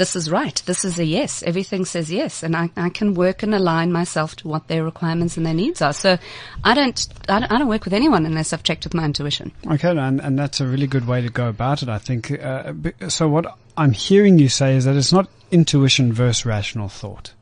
this 0.00 0.16
is 0.16 0.30
right. 0.30 0.62
This 0.64 0.82
is 0.82 0.98
a 0.98 1.04
yes. 1.04 1.42
Everything 1.42 1.84
says 1.84 2.10
yes. 2.10 2.42
And 2.42 2.56
I, 2.56 2.70
I 2.74 2.88
can 2.88 3.12
work 3.12 3.42
and 3.42 3.54
align 3.54 3.92
myself 3.92 4.34
to 4.36 4.48
what 4.48 4.66
their 4.66 4.82
requirements 4.82 5.36
and 5.36 5.44
their 5.44 5.52
needs 5.52 5.82
are. 5.82 5.92
So 5.92 6.16
I 6.64 6.72
don't, 6.72 7.06
I 7.28 7.40
don't, 7.40 7.52
I 7.52 7.58
don't 7.58 7.68
work 7.68 7.84
with 7.84 7.92
anyone 7.92 8.24
unless 8.24 8.54
I've 8.54 8.62
checked 8.62 8.84
with 8.84 8.94
my 8.94 9.04
intuition. 9.04 9.52
Okay. 9.66 9.90
And, 9.90 10.18
and 10.22 10.38
that's 10.38 10.58
a 10.58 10.66
really 10.66 10.86
good 10.86 11.06
way 11.06 11.20
to 11.20 11.28
go 11.28 11.50
about 11.50 11.82
it, 11.82 11.90
I 11.90 11.98
think. 11.98 12.32
Uh, 12.32 12.72
so 13.08 13.28
what 13.28 13.58
I'm 13.76 13.92
hearing 13.92 14.38
you 14.38 14.48
say 14.48 14.74
is 14.74 14.86
that 14.86 14.96
it's 14.96 15.12
not 15.12 15.28
intuition 15.50 16.14
versus 16.14 16.46
rational 16.46 16.88
thought. 16.88 17.34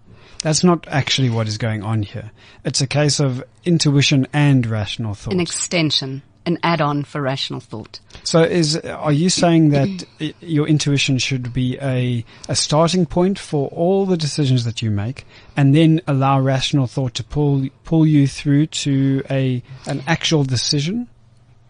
That's 0.42 0.64
not 0.64 0.85
actually 0.88 1.31
what 1.31 1.47
is 1.47 1.59
going 1.59 1.85
on 1.85 2.03
here. 2.03 2.33
It's 2.64 2.81
a 2.81 2.88
case 2.88 3.21
of 3.21 3.44
intuition 3.64 4.27
and 4.33 4.66
rational 4.66 5.14
thought. 5.14 5.33
An 5.33 5.38
extension 5.38 6.23
an 6.49 6.59
add-on 6.63 7.05
for 7.05 7.21
rational 7.21 7.61
thought. 7.61 8.01
So 8.25 8.43
is 8.43 8.77
are 8.79 9.13
you 9.13 9.29
saying 9.31 9.69
that 9.71 10.05
your 10.41 10.67
intuition 10.67 11.19
should 11.19 11.53
be 11.53 11.79
a 11.81 12.25
a 12.49 12.57
starting 12.57 13.07
point 13.07 13.39
for 13.39 13.69
all 13.69 14.07
the 14.07 14.17
decisions 14.17 14.65
that 14.65 14.83
you 14.83 14.91
make 14.91 15.27
and 15.57 15.75
then 15.75 16.01
allow 16.09 16.41
rational 16.41 16.87
thought 16.87 17.15
to 17.15 17.25
pull 17.25 17.69
pull 17.85 18.07
you 18.07 18.27
through 18.27 18.67
to 18.67 19.23
a 19.31 19.63
an 19.87 20.03
actual 20.07 20.43
decision? 20.43 21.07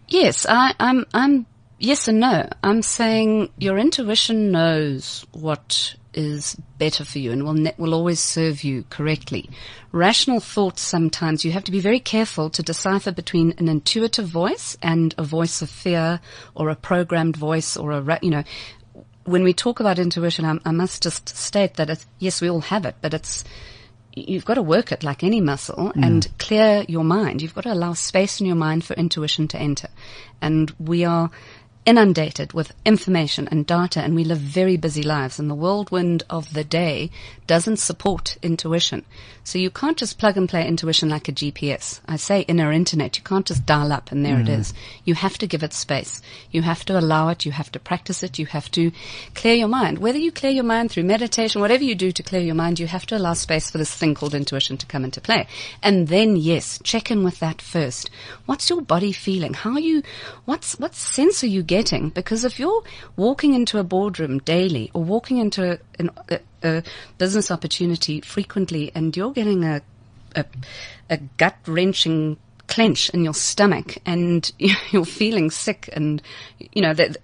Yes, 0.07 0.45
I, 0.49 0.73
I'm 0.79 1.05
I'm 1.13 1.45
yes 1.77 2.07
and 2.07 2.21
no. 2.21 2.49
I'm 2.63 2.81
saying 2.81 3.51
your 3.57 3.77
intuition 3.77 4.51
knows 4.51 5.25
what 5.33 5.95
is 6.13 6.55
better 6.77 7.05
for 7.05 7.19
you 7.19 7.31
and 7.31 7.43
will 7.43 7.53
ne- 7.53 7.73
will 7.77 7.93
always 7.93 8.19
serve 8.19 8.63
you 8.63 8.83
correctly. 8.89 9.49
Rational 9.91 10.39
thoughts 10.39 10.81
sometimes 10.81 11.45
you 11.45 11.51
have 11.51 11.63
to 11.65 11.71
be 11.71 11.79
very 11.79 11.99
careful 11.99 12.49
to 12.49 12.63
decipher 12.63 13.11
between 13.11 13.53
an 13.57 13.67
intuitive 13.67 14.27
voice 14.27 14.77
and 14.81 15.13
a 15.17 15.23
voice 15.23 15.61
of 15.61 15.69
fear 15.69 16.19
or 16.55 16.69
a 16.69 16.75
programmed 16.75 17.37
voice 17.37 17.77
or 17.77 17.91
a 17.91 18.01
ra- 18.01 18.19
you 18.21 18.31
know 18.31 18.43
when 19.25 19.43
we 19.43 19.53
talk 19.53 19.79
about 19.79 19.99
intuition 19.99 20.45
I, 20.45 20.57
I 20.65 20.71
must 20.71 21.03
just 21.03 21.29
state 21.29 21.75
that 21.75 21.89
it's 21.89 22.07
yes 22.17 22.41
we 22.41 22.49
all 22.49 22.61
have 22.61 22.85
it 22.85 22.95
but 23.01 23.13
it's 23.13 23.43
you've 24.27 24.45
got 24.45 24.55
to 24.55 24.61
work 24.61 24.91
it 24.91 25.03
like 25.03 25.23
any 25.23 25.41
muscle 25.41 25.91
mm. 25.95 26.05
and 26.05 26.27
clear 26.39 26.83
your 26.87 27.03
mind. 27.03 27.41
You've 27.41 27.53
got 27.53 27.63
to 27.63 27.73
allow 27.73 27.93
space 27.93 28.39
in 28.39 28.47
your 28.47 28.55
mind 28.55 28.83
for 28.83 28.93
intuition 28.93 29.47
to 29.49 29.57
enter. 29.57 29.87
And 30.41 30.73
we 30.79 31.05
are 31.05 31.29
inundated 31.85 32.53
with 32.53 32.73
information 32.85 33.47
and 33.49 33.65
data 33.65 34.01
and 34.01 34.15
we 34.15 34.23
live 34.23 34.37
very 34.37 34.77
busy 34.77 35.01
lives 35.01 35.39
and 35.39 35.49
the 35.49 35.55
whirlwind 35.55 36.23
of 36.29 36.53
the 36.53 36.63
day 36.63 37.09
doesn't 37.47 37.77
support 37.77 38.37
intuition. 38.43 39.03
So 39.43 39.57
you 39.57 39.71
can't 39.71 39.97
just 39.97 40.19
plug 40.19 40.37
and 40.37 40.47
play 40.47 40.67
intuition 40.67 41.09
like 41.09 41.27
a 41.27 41.31
GPS. 41.31 42.01
I 42.07 42.17
say 42.17 42.41
inner 42.41 42.71
internet. 42.71 43.17
You 43.17 43.23
can't 43.23 43.47
just 43.47 43.65
dial 43.65 43.91
up 43.91 44.11
and 44.11 44.23
there 44.23 44.35
mm. 44.35 44.41
it 44.41 44.49
is. 44.49 44.73
You 45.03 45.15
have 45.15 45.39
to 45.39 45.47
give 45.47 45.63
it 45.63 45.73
space. 45.73 46.21
You 46.51 46.61
have 46.61 46.85
to 46.85 46.99
allow 46.99 47.29
it. 47.29 47.45
You 47.45 47.51
have 47.53 47.71
to 47.71 47.79
practice 47.79 48.21
it. 48.21 48.37
You 48.37 48.45
have 48.45 48.69
to 48.71 48.91
clear 49.33 49.55
your 49.55 49.67
mind. 49.67 49.97
Whether 49.97 50.19
you 50.19 50.31
clear 50.31 50.51
your 50.51 50.63
mind 50.63 50.91
through 50.91 51.05
meditation, 51.05 51.61
whatever 51.61 51.83
you 51.83 51.95
do 51.95 52.11
to 52.11 52.21
clear 52.21 52.41
your 52.41 52.53
mind, 52.53 52.79
you 52.79 52.85
have 52.85 53.07
to 53.07 53.17
allow 53.17 53.33
space 53.33 53.71
for 53.71 53.79
this 53.79 53.95
thing 53.95 54.13
called 54.13 54.35
intuition 54.35 54.77
to 54.77 54.85
come 54.85 55.03
into 55.03 55.19
play. 55.19 55.47
And 55.81 56.09
then 56.09 56.35
yes, 56.35 56.79
check 56.83 57.09
in 57.09 57.23
with 57.23 57.39
that 57.39 57.59
first. 57.59 58.11
What's 58.45 58.69
your 58.69 58.81
body 58.81 59.11
feeling? 59.11 59.55
How 59.55 59.71
are 59.71 59.79
you, 59.79 60.03
what's, 60.45 60.77
what 60.77 60.93
sense 60.93 61.43
are 61.43 61.47
you 61.47 61.63
getting? 61.69 62.09
Because 62.09 62.43
if 62.43 62.59
you're 62.59 62.83
walking 63.15 63.53
into 63.53 63.77
a 63.77 63.83
boardroom 63.83 64.39
daily 64.39 64.89
or 64.95 65.03
walking 65.03 65.37
into 65.37 65.79
a, 65.99 66.09
a, 66.29 66.39
a 66.63 66.83
business 67.19 67.51
opportunity 67.51 68.21
frequently 68.21 68.91
and 68.95 69.15
you're 69.15 69.31
getting 69.31 69.63
a, 69.63 69.79
a, 70.35 70.45
a 71.11 71.17
gut 71.37 71.55
wrenching 71.67 72.37
clench 72.67 73.11
in 73.11 73.23
your 73.23 73.35
stomach 73.35 73.99
and 74.03 74.51
you're 74.91 75.05
feeling 75.05 75.51
sick 75.51 75.87
and, 75.93 76.23
you 76.73 76.81
know, 76.81 76.95
that, 76.95 77.17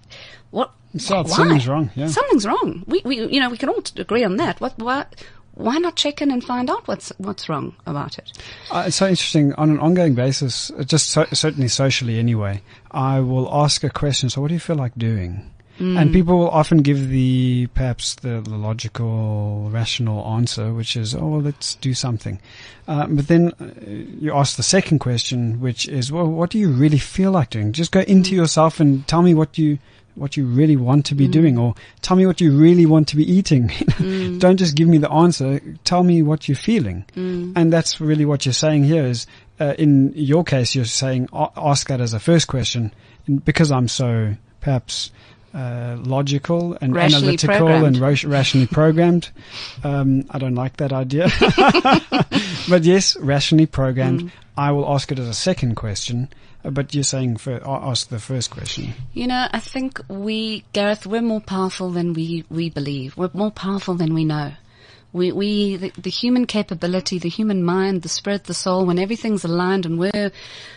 what, 0.52 0.72
so 0.96 1.24
why? 1.24 1.24
something's 1.24 1.68
wrong. 1.68 1.90
Yeah. 1.96 2.08
Something's 2.08 2.46
wrong. 2.46 2.84
We, 2.86 3.02
we, 3.04 3.26
you 3.26 3.40
know, 3.40 3.50
we 3.50 3.58
can 3.58 3.70
all 3.70 3.82
agree 3.98 4.24
on 4.24 4.36
that. 4.38 4.62
What, 4.62 4.78
why, 4.78 5.08
why 5.56 5.78
not 5.78 5.96
check 5.96 6.22
in 6.22 6.32
and 6.32 6.44
find 6.44 6.70
out 6.70 6.88
what's 6.88 7.12
what's 7.18 7.50
wrong 7.50 7.76
about 7.86 8.18
it? 8.18 8.32
Uh, 8.72 8.86
it's 8.88 8.98
so 8.98 9.08
interesting 9.08 9.54
on 9.54 9.70
an 9.70 9.80
ongoing 9.80 10.14
basis. 10.16 10.72
Just 10.86 11.10
so, 11.10 11.26
certainly 11.34 11.68
socially, 11.68 12.20
anyway. 12.20 12.62
I 12.92 13.20
will 13.20 13.54
ask 13.54 13.84
a 13.84 13.90
question. 13.90 14.30
So, 14.30 14.42
what 14.42 14.50
do 14.50 14.54
you 14.54 14.60
feel 14.60 14.76
like 14.76 14.94
doing? 14.96 15.52
And 15.78 16.14
people 16.14 16.38
will 16.38 16.50
often 16.50 16.78
give 16.78 17.10
the 17.10 17.68
perhaps 17.74 18.16
the, 18.16 18.40
the 18.40 18.56
logical, 18.56 19.70
rational 19.70 20.26
answer, 20.26 20.74
which 20.74 20.96
is, 20.96 21.14
"Oh, 21.14 21.28
well, 21.28 21.42
let's 21.42 21.76
do 21.76 21.94
something." 21.94 22.40
Uh, 22.88 23.08
but 23.08 23.28
then 23.28 23.52
uh, 23.60 23.72
you 23.86 24.34
ask 24.34 24.56
the 24.56 24.64
second 24.64 25.00
question, 25.00 25.60
which 25.60 25.86
is, 25.90 26.14
"Well, 26.14 26.28
what 26.28 26.52
do 26.52 26.60
you 26.60 26.70
really 26.70 26.98
feel 26.98 27.32
like 27.32 27.50
doing?" 27.50 27.74
Just 27.74 27.92
go 27.92 28.00
into 28.02 28.34
yourself 28.34 28.80
and 28.80 29.06
tell 29.06 29.22
me 29.22 29.34
what 29.34 29.58
you 29.58 29.80
what 30.16 30.38
you 30.38 30.46
really 30.46 30.76
want 30.76 31.06
to 31.08 31.16
be 31.16 31.28
doing, 31.28 31.58
or 31.58 31.76
tell 32.02 32.18
me 32.18 32.26
what 32.26 32.42
you 32.42 32.58
really 32.58 32.86
want 32.86 33.08
to 33.10 33.16
be 33.16 33.30
eating. 33.32 33.72
Don't 34.40 34.58
just 34.58 34.76
give 34.76 34.88
me 34.88 34.98
the 34.98 35.12
answer. 35.12 35.62
Tell 35.84 36.04
me 36.04 36.24
what 36.24 36.48
you're 36.48 36.56
feeling, 36.56 37.06
and 37.16 37.72
that's 37.72 38.02
really 38.02 38.26
what 38.26 38.46
you're 38.46 38.54
saying 38.54 38.86
here. 38.86 39.06
Is 39.06 39.28
uh, 39.60 39.74
in 39.78 40.14
your 40.16 40.44
case, 40.44 40.76
you're 40.76 40.86
saying 40.86 41.30
ask 41.34 41.88
that 41.88 42.02
as 42.02 42.14
a 42.14 42.20
first 42.20 42.48
question, 42.48 42.94
and 43.28 43.44
because 43.44 43.72
I'm 43.72 43.88
so 43.88 44.36
perhaps 44.62 45.12
uh, 45.56 45.96
logical 46.00 46.78
and 46.82 46.94
Rationally 46.94 47.24
analytical 47.24 47.68
and 47.68 47.98
ra- 47.98 48.16
rationally 48.26 48.68
programmed. 48.68 49.30
Um, 49.84 50.26
I 50.30 50.38
don't 50.38 50.56
like 50.56 50.78
that 50.78 50.92
idea, 50.92 51.30
but 52.70 52.84
yes, 52.84 53.16
rationally 53.18 53.66
programmed. 53.66 54.24
Mm. 54.24 54.32
I 54.58 54.72
will 54.72 54.94
ask 54.94 55.12
it 55.12 55.20
as 55.20 55.28
a 55.28 55.34
second 55.34 55.76
question. 55.76 56.30
But 56.72 56.94
you're 56.96 57.04
saying 57.04 57.38
for, 57.38 57.62
ask 57.66 58.10
the 58.10 58.20
first 58.20 58.50
question. 58.50 58.94
You 59.14 59.28
know, 59.28 59.48
I 59.52 59.60
think 59.60 60.02
we, 60.08 60.66
Gareth, 60.74 61.06
we're 61.06 61.22
more 61.22 61.42
powerful 61.42 61.92
than 61.92 62.14
we, 62.14 62.44
we 62.50 62.70
believe. 62.70 63.16
We're 63.18 63.30
more 63.34 63.52
powerful 63.52 63.94
than 63.96 64.14
we 64.14 64.26
know. 64.26 64.54
We, 65.16 65.32
we, 65.32 65.78
the, 65.78 65.92
the 65.98 66.10
human 66.10 66.46
capability, 66.46 67.20
the 67.20 67.30
human 67.30 67.64
mind, 67.64 68.02
the 68.02 68.10
spirit, 68.10 68.44
the 68.44 68.54
soul, 68.54 68.86
when 68.86 69.00
everything's 69.00 69.46
aligned 69.46 69.86
and 69.86 69.98
we're 69.98 70.32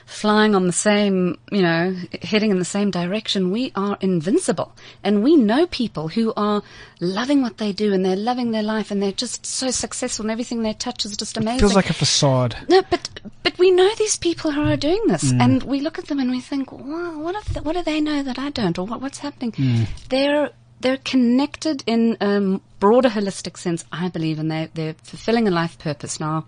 flying 0.07 0.55
on 0.55 0.69
the 0.69 0.73
same, 0.73 1.41
you 1.51 1.61
know, 1.61 1.97
heading 2.23 2.53
in 2.53 2.61
the 2.61 2.65
same 2.65 2.93
direction, 2.93 3.51
we 3.51 3.73
are 3.75 3.99
invincible. 4.01 4.73
And 5.03 5.25
we 5.25 5.35
know 5.35 5.67
people 5.67 6.07
who 6.07 6.33
are 6.37 6.63
loving 7.01 7.43
what 7.43 7.59
they 7.59 7.73
do 7.73 7.93
and 7.93 8.05
they're 8.05 8.15
loving 8.15 8.53
their 8.53 8.63
life 8.63 8.93
and 8.93 9.03
they're 9.03 9.11
just 9.11 9.45
so 9.45 9.73
successful 9.73 10.27
and 10.27 10.31
everything 10.31 10.63
they 10.63 10.73
touch 10.73 11.05
is 11.05 11.17
just 11.17 11.37
amazing. 11.37 11.59
It 11.59 11.61
Feels 11.61 11.75
like 11.75 11.91
a 11.91 11.95
facade. 11.95 12.57
No, 12.69 12.83
but 12.89 13.11
but 13.43 13.59
we 13.59 13.73
know 13.73 13.93
these 13.97 14.17
people 14.17 14.53
who 14.53 14.63
are 14.63 14.77
doing 14.77 15.03
this, 15.09 15.33
mm. 15.33 15.41
and 15.41 15.63
we 15.65 15.81
look 15.81 15.99
at 15.99 16.07
them 16.07 16.21
and 16.21 16.31
we 16.31 16.41
think, 16.41 16.71
wow, 16.71 17.19
what 17.19 17.35
if 17.35 17.65
what 17.65 17.75
do 17.75 17.83
they 17.83 18.01
know 18.01 18.23
that 18.23 18.39
I 18.39 18.51
don't, 18.51 18.79
or 18.79 18.87
what, 18.87 19.01
what's 19.01 19.19
happening? 19.19 19.53
Mm. 19.53 19.89
They're 20.09 20.51
they're 20.81 20.99
connected 20.99 21.83
in 21.87 22.17
a 22.21 22.61
broader 22.81 23.09
holistic 23.09 23.57
sense, 23.57 23.85
I 23.93 24.09
believe, 24.09 24.39
and 24.39 24.51
they 24.51 24.69
they're 24.75 24.95
fulfilling 25.03 25.49
a 25.49 25.51
life 25.51 25.79
purpose 25.79 26.21
now. 26.21 26.47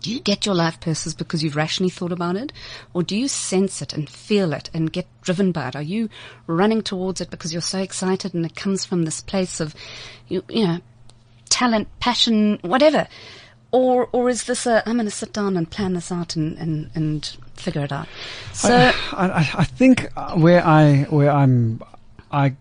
Do 0.00 0.12
you 0.12 0.18
get 0.18 0.46
your 0.46 0.56
life 0.56 0.80
purpose 0.80 1.14
because 1.14 1.44
you've 1.44 1.54
rationally 1.54 1.90
thought 1.90 2.10
about 2.10 2.34
it? 2.36 2.52
Or 2.92 3.04
do 3.04 3.16
you 3.16 3.28
sense 3.28 3.80
it 3.80 3.92
and 3.92 4.10
feel 4.10 4.52
it 4.52 4.68
and 4.74 4.92
get 4.92 5.06
driven 5.20 5.52
by 5.52 5.68
it? 5.68 5.76
Are 5.76 5.82
you 5.82 6.08
running 6.48 6.82
towards 6.82 7.20
it 7.20 7.30
because 7.30 7.52
you're 7.52 7.62
so 7.62 7.78
excited 7.78 8.34
and 8.34 8.44
it 8.44 8.56
comes 8.56 8.84
from 8.84 9.04
this 9.04 9.22
place 9.22 9.60
of, 9.60 9.76
you, 10.26 10.42
you 10.48 10.66
know, 10.66 10.78
talent, 11.50 11.86
passion, 12.00 12.58
whatever? 12.62 13.06
Or, 13.70 14.08
or 14.10 14.28
is 14.28 14.44
this 14.44 14.66
a, 14.66 14.82
I'm 14.88 14.96
going 14.96 15.06
to 15.06 15.10
sit 15.10 15.32
down 15.32 15.56
and 15.56 15.70
plan 15.70 15.92
this 15.92 16.10
out 16.10 16.34
and, 16.34 16.58
and, 16.58 16.90
and 16.96 17.36
figure 17.54 17.84
it 17.84 17.92
out? 17.92 18.08
So, 18.52 18.74
I, 18.74 18.92
I, 19.12 19.50
I 19.54 19.64
think 19.64 20.10
where 20.34 20.66
I 20.66 21.06
where 21.10 21.30
I'm 21.30 21.80
I 22.32 22.56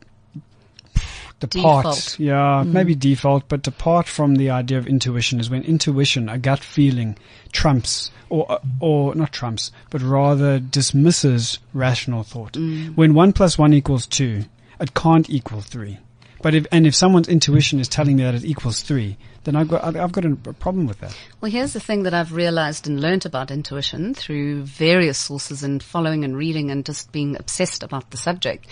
depart, 1.42 1.84
Default. 1.84 2.20
yeah, 2.20 2.64
hmm. 2.64 2.72
maybe 2.72 2.96
default, 2.96 3.48
but 3.50 3.62
depart 3.64 4.08
from 4.08 4.36
the 4.36 4.50
idea 4.50 4.78
of 4.78 4.88
intuition 4.88 5.40
is 5.40 5.50
when 5.50 5.64
intuition, 5.64 6.30
a 6.30 6.38
gut 6.38 6.60
feeling, 6.60 7.18
trumps 7.52 8.12
or 8.30 8.50
uh, 8.52 8.60
or 8.80 9.14
not 9.16 9.32
trumps, 9.34 9.72
but 9.90 10.02
rather 10.02 10.60
dismisses 10.60 11.60
rational 11.74 12.24
thought. 12.24 12.54
Mm. 12.54 12.96
When 12.96 13.14
one 13.14 13.34
plus 13.34 13.58
one 13.58 13.74
equals 13.74 14.08
two, 14.08 14.46
it 14.80 14.94
can't 14.94 15.30
equal 15.30 15.62
three. 15.62 16.00
But 16.42 16.56
if 16.56 16.66
and 16.72 16.88
if 16.88 16.96
someone's 16.96 17.28
intuition 17.28 17.80
is 17.80 17.88
telling 17.88 18.18
me 18.18 18.24
that 18.24 18.36
it 18.36 18.46
equals 18.46 18.82
three, 18.82 19.18
then 19.44 19.56
I've 19.56 19.68
got 19.68 19.96
I've 19.96 20.12
got 20.12 20.26
a 20.26 20.36
problem 20.36 20.88
with 20.88 21.00
that. 21.00 21.16
Well, 21.40 21.52
here's 21.52 21.74
the 21.74 21.80
thing 21.80 22.04
that 22.04 22.14
I've 22.14 22.34
realized 22.34 22.88
and 22.88 23.00
learnt 23.00 23.26
about 23.26 23.52
intuition 23.52 24.14
through 24.14 24.64
various 24.64 25.18
sources 25.18 25.64
and 25.64 25.82
following 25.82 26.24
and 26.24 26.36
reading 26.36 26.72
and 26.72 26.86
just 26.86 27.12
being 27.12 27.36
obsessed 27.36 27.84
about 27.84 28.12
the 28.12 28.18
subject 28.18 28.68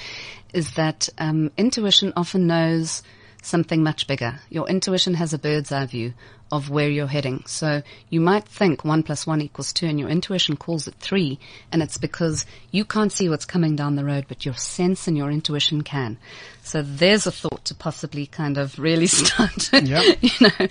is 0.53 0.73
that 0.73 1.09
um, 1.17 1.51
intuition 1.57 2.13
often 2.15 2.47
knows 2.47 3.03
something 3.49 3.83
much 3.83 4.07
bigger. 4.07 4.39
Your 4.49 4.67
intuition 4.69 5.15
has 5.15 5.33
a 5.33 5.37
bird's 5.39 5.71
eye 5.71 5.85
view 5.85 6.13
of 6.51 6.69
where 6.69 6.89
you're 6.89 7.07
heading. 7.07 7.43
So 7.45 7.83
you 8.09 8.21
might 8.21 8.45
think 8.45 8.83
one 8.83 9.03
plus 9.03 9.27
one 9.27 9.41
equals 9.41 9.71
two 9.73 9.85
and 9.85 9.99
your 9.99 10.09
intuition 10.09 10.55
calls 10.57 10.87
it 10.87 10.95
three 10.99 11.37
and 11.71 11.83
it's 11.83 11.97
because 11.97 12.45
you 12.71 12.85
can't 12.85 13.11
see 13.11 13.29
what's 13.29 13.45
coming 13.45 13.75
down 13.75 13.95
the 13.95 14.05
road, 14.05 14.25
but 14.27 14.45
your 14.45 14.55
sense 14.55 15.07
and 15.07 15.15
your 15.17 15.29
intuition 15.29 15.83
can. 15.83 16.17
So 16.63 16.81
there's 16.81 17.27
a 17.27 17.31
thought 17.31 17.65
to 17.65 17.75
possibly 17.75 18.25
kind 18.25 18.57
of 18.57 18.79
really 18.79 19.07
start, 19.21 19.71
Yep. 19.73 20.17
you 20.21 20.29
know, 20.41 20.67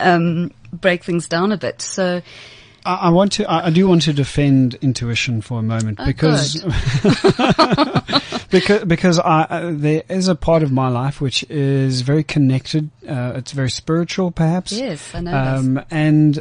um, 0.00 0.50
break 0.72 1.04
things 1.04 1.28
down 1.28 1.52
a 1.52 1.56
bit. 1.56 1.80
So 1.82 2.22
I, 2.84 2.94
I 2.94 3.08
want 3.10 3.32
to. 3.32 3.44
I, 3.50 3.66
I 3.66 3.70
do 3.70 3.86
want 3.88 4.02
to 4.02 4.12
defend 4.12 4.74
intuition 4.80 5.40
for 5.42 5.58
a 5.58 5.62
moment 5.62 5.98
Oh, 6.00 6.06
because 6.06 6.54
because 8.50 8.84
because 8.84 9.18
I, 9.18 9.42
uh, 9.42 9.70
there 9.74 10.02
is 10.08 10.28
a 10.28 10.34
part 10.34 10.62
of 10.62 10.72
my 10.72 10.88
life 10.88 11.20
which 11.20 11.44
is 11.50 12.00
very 12.02 12.22
connected. 12.24 12.90
Uh, 13.06 13.32
it's 13.36 13.52
very 13.52 13.70
spiritual, 13.70 14.30
perhaps. 14.30 14.72
yes, 14.72 15.14
I 15.14 15.20
know. 15.20 15.36
Um, 15.36 15.84
and 15.90 16.40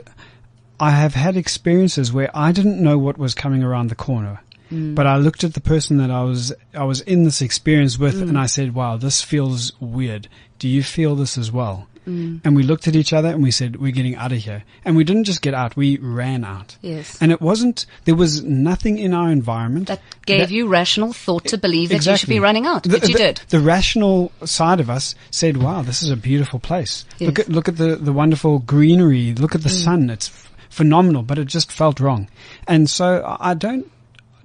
I 0.79 0.91
have 0.91 1.13
had 1.13 1.35
experiences 1.37 2.11
where 2.13 2.29
I 2.33 2.51
didn't 2.51 2.81
know 2.81 2.97
what 2.97 3.17
was 3.17 3.33
coming 3.35 3.63
around 3.63 3.89
the 3.89 3.95
corner. 3.95 4.41
Mm. 4.71 4.93
But 4.95 5.07
I 5.07 5.17
looked 5.17 5.43
at 5.43 5.55
the 5.55 5.61
person 5.61 5.97
that 5.97 6.11
I 6.11 6.23
was 6.23 6.53
I 6.73 6.83
was 6.83 7.01
in 7.01 7.23
this 7.23 7.41
experience 7.41 7.97
with, 7.97 8.15
Mm. 8.21 8.29
and 8.29 8.37
I 8.37 8.45
said, 8.45 8.73
"Wow, 8.75 8.97
this 8.97 9.21
feels 9.21 9.73
weird. 9.79 10.27
Do 10.59 10.67
you 10.67 10.83
feel 10.83 11.15
this 11.15 11.37
as 11.37 11.51
well?" 11.51 11.87
Mm. 12.09 12.41
And 12.43 12.55
we 12.55 12.63
looked 12.63 12.87
at 12.87 12.95
each 12.95 13.13
other 13.13 13.29
and 13.29 13.43
we 13.43 13.51
said, 13.51 13.75
"We're 13.75 13.91
getting 13.91 14.15
out 14.15 14.31
of 14.31 14.39
here." 14.39 14.63
And 14.85 14.95
we 14.97 15.03
didn't 15.03 15.25
just 15.25 15.41
get 15.41 15.53
out; 15.53 15.75
we 15.75 15.97
ran 15.97 16.43
out. 16.43 16.75
Yes. 16.81 17.17
And 17.21 17.31
it 17.31 17.39
wasn't. 17.41 17.85
There 18.05 18.15
was 18.15 18.43
nothing 18.43 18.97
in 18.97 19.13
our 19.13 19.31
environment 19.31 19.87
that 19.87 20.01
gave 20.25 20.39
that- 20.39 20.51
you 20.51 20.67
rational 20.67 21.13
thought 21.13 21.45
to 21.45 21.57
believe 21.57 21.89
that 21.89 22.05
you 22.05 22.17
should 22.17 22.29
be 22.29 22.39
running 22.39 22.65
out, 22.65 22.83
The- 22.83 22.89
but 22.99 23.07
you 23.07 23.13
the- 23.17 23.23
did. 23.23 23.41
The 23.49 23.59
rational 23.59 24.31
side 24.45 24.79
of 24.79 24.89
us 24.89 25.15
said, 25.31 25.57
"Wow, 25.57 25.81
this 25.83 26.01
is 26.03 26.09
a 26.09 26.17
beautiful 26.17 26.59
place. 26.59 27.05
Look 27.19 27.39
at 27.39 27.49
look 27.49 27.67
at 27.67 27.77
the 27.77 27.95
the 27.95 28.13
wonderful 28.13 28.59
greenery. 28.59 29.33
Look 29.35 29.53
at 29.55 29.63
the 29.63 29.69
sun. 29.69 30.09
It's 30.09 30.29
f- 30.29 30.51
phenomenal." 30.69 31.21
But 31.23 31.37
it 31.37 31.45
just 31.47 31.71
felt 31.71 31.99
wrong, 31.99 32.27
and 32.67 32.89
so 32.89 33.21
I 33.39 33.51
I 33.51 33.53
don't 33.53 33.85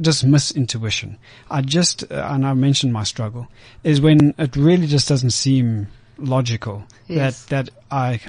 dismiss 0.00 0.50
intuition. 0.50 1.16
I 1.50 1.60
just 1.60 2.02
uh, 2.10 2.28
and 2.32 2.44
I 2.44 2.52
mentioned 2.54 2.92
my 2.92 3.04
struggle 3.04 3.46
is 3.84 4.00
when 4.00 4.34
it 4.38 4.56
really 4.56 4.88
just 4.88 5.08
doesn't 5.08 5.30
seem 5.30 5.86
logical 6.18 6.84
Yes. 7.08 7.44
that 7.46 7.66
that 7.66 7.74
I 7.90 8.20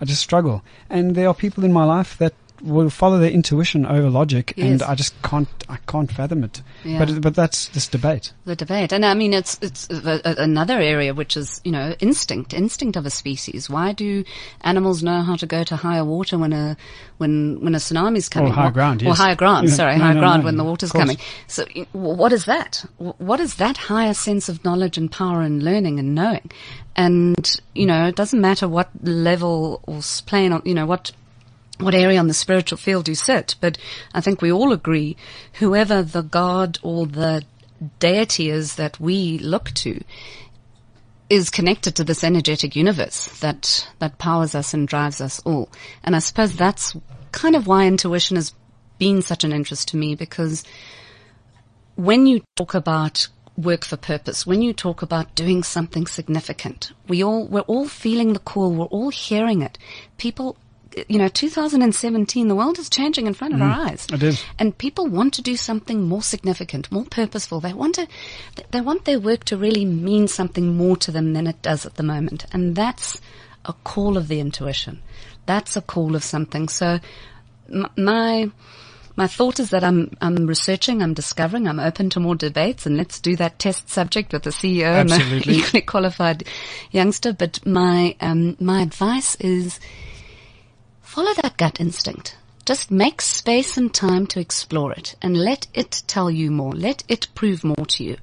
I 0.00 0.04
just 0.04 0.22
struggle, 0.22 0.62
and 0.88 1.14
there 1.14 1.28
are 1.28 1.34
people 1.34 1.64
in 1.64 1.72
my 1.72 1.84
life 1.84 2.16
that 2.18 2.34
will 2.62 2.90
follow 2.90 3.18
their 3.18 3.30
intuition 3.30 3.86
over 3.86 4.10
logic, 4.10 4.54
and 4.56 4.82
I 4.82 4.94
just 4.94 5.20
can't 5.22 5.48
I 5.68 5.76
can't 5.86 6.10
fathom 6.10 6.44
it. 6.44 6.62
Yeah. 6.84 6.98
But 6.98 7.20
but 7.20 7.34
that's 7.34 7.68
this 7.68 7.88
debate. 7.88 8.32
the 8.44 8.56
debate. 8.56 8.92
And 8.92 9.04
I 9.04 9.14
mean, 9.14 9.32
it's 9.32 9.58
it's 9.62 9.88
another 9.90 10.78
area 10.78 11.14
which 11.14 11.36
is 11.36 11.60
you 11.64 11.72
know 11.72 11.94
instinct, 12.00 12.52
instinct 12.52 12.96
of 12.96 13.06
a 13.06 13.10
species. 13.10 13.70
Why 13.70 13.92
do 13.92 14.24
animals 14.62 15.02
know 15.02 15.22
how 15.22 15.36
to 15.36 15.46
go 15.46 15.64
to 15.64 15.76
higher 15.76 16.04
water 16.04 16.38
when 16.38 16.52
a 16.52 16.76
when 17.18 17.62
when 17.62 17.74
a 17.74 17.78
tsunami's 17.78 18.28
coming? 18.28 18.52
Or 18.52 18.54
higher 18.54 18.70
ground, 18.70 19.02
yes. 19.02 19.12
Or 19.12 19.22
higher 19.22 19.36
ground. 19.36 19.70
Sorry, 19.70 19.96
No, 19.96 20.04
higher 20.04 20.14
no, 20.14 20.20
ground 20.20 20.42
no, 20.42 20.46
when 20.46 20.56
the 20.56 20.64
water's 20.64 20.92
coming. 20.92 21.18
So 21.46 21.64
what 21.92 22.32
is 22.32 22.44
that? 22.46 22.84
What 22.98 23.40
is 23.40 23.56
that 23.56 23.76
higher 23.76 24.14
sense 24.14 24.48
of 24.48 24.64
knowledge 24.64 24.98
and 24.98 25.10
power 25.10 25.42
and 25.42 25.62
learning 25.62 25.98
and 25.98 26.14
knowing? 26.14 26.50
And 26.96 27.60
you 27.74 27.86
know, 27.86 28.06
it 28.08 28.16
doesn't 28.16 28.40
matter 28.40 28.68
what 28.68 28.90
level 29.02 29.80
or 29.84 30.00
plane, 30.26 30.60
you 30.64 30.74
know, 30.74 30.86
what 30.86 31.12
what 31.80 31.94
area 31.94 32.18
on 32.18 32.28
the 32.28 32.34
spiritual 32.34 32.78
field 32.78 33.08
you 33.08 33.14
sit, 33.14 33.56
but 33.60 33.78
I 34.14 34.20
think 34.20 34.40
we 34.40 34.52
all 34.52 34.72
agree 34.72 35.16
whoever 35.54 36.02
the 36.02 36.22
God 36.22 36.78
or 36.82 37.06
the 37.06 37.44
deity 37.98 38.50
is 38.50 38.76
that 38.76 39.00
we 39.00 39.38
look 39.38 39.70
to 39.70 40.02
is 41.30 41.48
connected 41.48 41.94
to 41.96 42.04
this 42.04 42.24
energetic 42.24 42.74
universe 42.74 43.26
that, 43.38 43.88
that 44.00 44.18
powers 44.18 44.54
us 44.54 44.74
and 44.74 44.88
drives 44.88 45.20
us 45.20 45.40
all. 45.44 45.70
And 46.02 46.16
I 46.16 46.18
suppose 46.18 46.54
that's 46.54 46.96
kind 47.30 47.54
of 47.54 47.68
why 47.68 47.86
intuition 47.86 48.36
has 48.36 48.52
been 48.98 49.22
such 49.22 49.44
an 49.44 49.52
interest 49.52 49.88
to 49.88 49.96
me 49.96 50.16
because 50.16 50.64
when 51.94 52.26
you 52.26 52.42
talk 52.56 52.74
about 52.74 53.28
work 53.56 53.84
for 53.84 53.96
purpose, 53.96 54.46
when 54.46 54.60
you 54.60 54.72
talk 54.72 55.02
about 55.02 55.34
doing 55.36 55.62
something 55.62 56.06
significant, 56.06 56.92
we 57.06 57.22
all, 57.22 57.46
we're 57.46 57.60
all 57.60 57.86
feeling 57.86 58.32
the 58.32 58.38
call, 58.40 58.72
we're 58.72 58.86
all 58.86 59.10
hearing 59.10 59.62
it. 59.62 59.78
People, 60.18 60.56
you 61.08 61.18
know, 61.18 61.28
2017, 61.28 62.48
the 62.48 62.54
world 62.54 62.78
is 62.78 62.90
changing 62.90 63.26
in 63.26 63.34
front 63.34 63.54
of 63.54 63.62
our 63.62 63.70
eyes. 63.70 64.06
It 64.12 64.22
is. 64.22 64.42
And 64.58 64.76
people 64.76 65.06
want 65.06 65.34
to 65.34 65.42
do 65.42 65.56
something 65.56 66.02
more 66.02 66.22
significant, 66.22 66.90
more 66.90 67.04
purposeful. 67.04 67.60
They 67.60 67.72
want 67.72 67.94
to, 67.96 68.08
they 68.70 68.80
want 68.80 69.04
their 69.04 69.20
work 69.20 69.44
to 69.44 69.56
really 69.56 69.84
mean 69.84 70.26
something 70.26 70.76
more 70.76 70.96
to 70.98 71.12
them 71.12 71.32
than 71.32 71.46
it 71.46 71.62
does 71.62 71.86
at 71.86 71.94
the 71.94 72.02
moment. 72.02 72.44
And 72.52 72.74
that's 72.74 73.20
a 73.64 73.72
call 73.72 74.16
of 74.16 74.28
the 74.28 74.40
intuition. 74.40 75.00
That's 75.46 75.76
a 75.76 75.82
call 75.82 76.16
of 76.16 76.24
something. 76.24 76.68
So 76.68 76.98
my, 77.96 78.50
my 79.16 79.26
thought 79.28 79.60
is 79.60 79.70
that 79.70 79.84
I'm, 79.84 80.16
I'm 80.20 80.46
researching, 80.46 81.02
I'm 81.02 81.14
discovering, 81.14 81.68
I'm 81.68 81.78
open 81.78 82.10
to 82.10 82.20
more 82.20 82.34
debates 82.34 82.84
and 82.84 82.96
let's 82.96 83.20
do 83.20 83.36
that 83.36 83.60
test 83.60 83.88
subject 83.88 84.32
with 84.32 84.42
the 84.42 84.50
CEO 84.50 84.86
Absolutely. 84.86 85.36
and 85.36 85.44
the 85.44 85.52
equally 85.58 85.82
qualified 85.82 86.44
youngster. 86.90 87.32
But 87.32 87.64
my, 87.64 88.16
um, 88.20 88.56
my 88.58 88.82
advice 88.82 89.36
is 89.36 89.78
follow 91.10 91.34
that 91.42 91.56
gut 91.56 91.80
instinct. 91.80 92.36
Just 92.64 92.90
make 92.90 93.20
space 93.20 93.76
and 93.76 93.92
time 93.92 94.28
to 94.28 94.38
explore 94.38 94.92
it 94.92 95.16
and 95.20 95.36
let 95.36 95.66
it 95.74 96.04
tell 96.06 96.30
you 96.30 96.52
more. 96.52 96.72
Let 96.72 97.02
it 97.08 97.26
prove 97.34 97.64
more 97.64 97.84
to 97.86 98.04
you. 98.04 98.16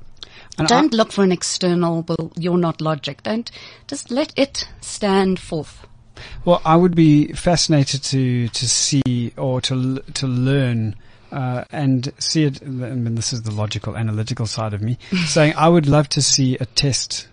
And 0.58 0.68
Don't 0.70 0.94
look 0.94 1.12
for 1.12 1.24
an 1.24 1.34
external, 1.34 2.06
well, 2.08 2.32
you're 2.38 2.58
not 2.58 2.80
logic. 2.80 3.24
Don't, 3.24 3.52
just 3.88 4.10
let 4.10 4.32
it 4.38 4.70
stand 4.80 5.38
forth. 5.38 5.86
Well, 6.46 6.62
I 6.64 6.78
would 6.78 6.96
be 6.96 7.34
fascinated 7.34 8.04
to 8.04 8.48
to 8.48 8.70
see 8.70 9.34
or 9.38 9.62
to 9.62 10.00
to 10.00 10.26
learn 10.28 10.96
uh, 11.32 11.66
and 11.72 12.12
see 12.18 12.46
it. 12.46 12.64
I 12.64 12.66
mean, 12.66 13.16
this 13.16 13.34
is 13.34 13.44
the 13.44 13.52
logical, 13.52 13.96
analytical 13.96 14.48
side 14.48 14.74
of 14.74 14.82
me 14.82 14.98
saying 15.26 15.54
I 15.58 15.68
would 15.68 15.88
love 15.88 16.10
to 16.10 16.22
see 16.22 16.56
a 16.58 16.66
test 16.66 17.28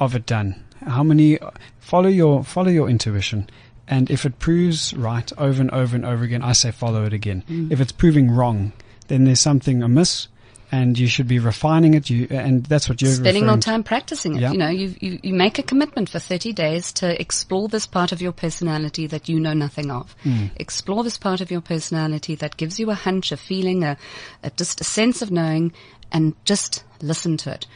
of 0.00 0.14
it 0.14 0.24
done. 0.24 0.64
How 0.86 1.02
many 1.02 1.38
follow 1.80 2.08
your 2.08 2.44
follow 2.44 2.70
your 2.70 2.88
intuition, 2.88 3.50
and 3.86 4.10
if 4.10 4.24
it 4.24 4.38
proves 4.38 4.94
right 4.94 5.30
over 5.38 5.60
and 5.60 5.70
over 5.70 5.94
and 5.94 6.04
over 6.04 6.24
again, 6.24 6.42
I 6.42 6.52
say 6.52 6.70
follow 6.70 7.04
it 7.04 7.12
again. 7.12 7.44
If 7.70 7.80
it's 7.80 7.92
proving 7.92 8.30
wrong, 8.30 8.72
then 9.08 9.24
there's 9.24 9.40
something 9.40 9.82
amiss. 9.82 10.28
And 10.72 10.98
you 10.98 11.06
should 11.06 11.28
be 11.28 11.38
refining 11.38 11.94
it. 11.94 12.10
You 12.10 12.26
and 12.30 12.64
that's 12.66 12.88
what 12.88 13.00
you're 13.00 13.12
spending 13.12 13.44
more 13.44 13.54
referring 13.54 13.60
to. 13.60 13.64
time 13.64 13.82
practicing 13.84 14.36
it. 14.36 14.40
Yeah. 14.40 14.50
You 14.52 14.58
know, 14.58 14.70
you, 14.70 14.94
you, 14.98 15.20
you 15.22 15.32
make 15.32 15.60
a 15.60 15.62
commitment 15.62 16.08
for 16.08 16.18
30 16.18 16.52
days 16.52 16.90
to 16.94 17.20
explore 17.20 17.68
this 17.68 17.86
part 17.86 18.10
of 18.10 18.20
your 18.20 18.32
personality 18.32 19.06
that 19.06 19.28
you 19.28 19.38
know 19.38 19.52
nothing 19.52 19.92
of. 19.92 20.16
Hmm. 20.24 20.46
Explore 20.56 21.04
this 21.04 21.16
part 21.16 21.40
of 21.40 21.52
your 21.52 21.60
personality 21.60 22.34
that 22.36 22.56
gives 22.56 22.80
you 22.80 22.90
a 22.90 22.94
hunch, 22.94 23.30
a 23.30 23.36
feeling, 23.36 23.84
a, 23.84 23.96
a 24.42 24.50
just 24.50 24.80
a 24.80 24.84
sense 24.84 25.22
of 25.22 25.30
knowing 25.30 25.72
and 26.10 26.34
just 26.44 26.82
listen 27.00 27.36
to 27.36 27.52
it. 27.52 27.66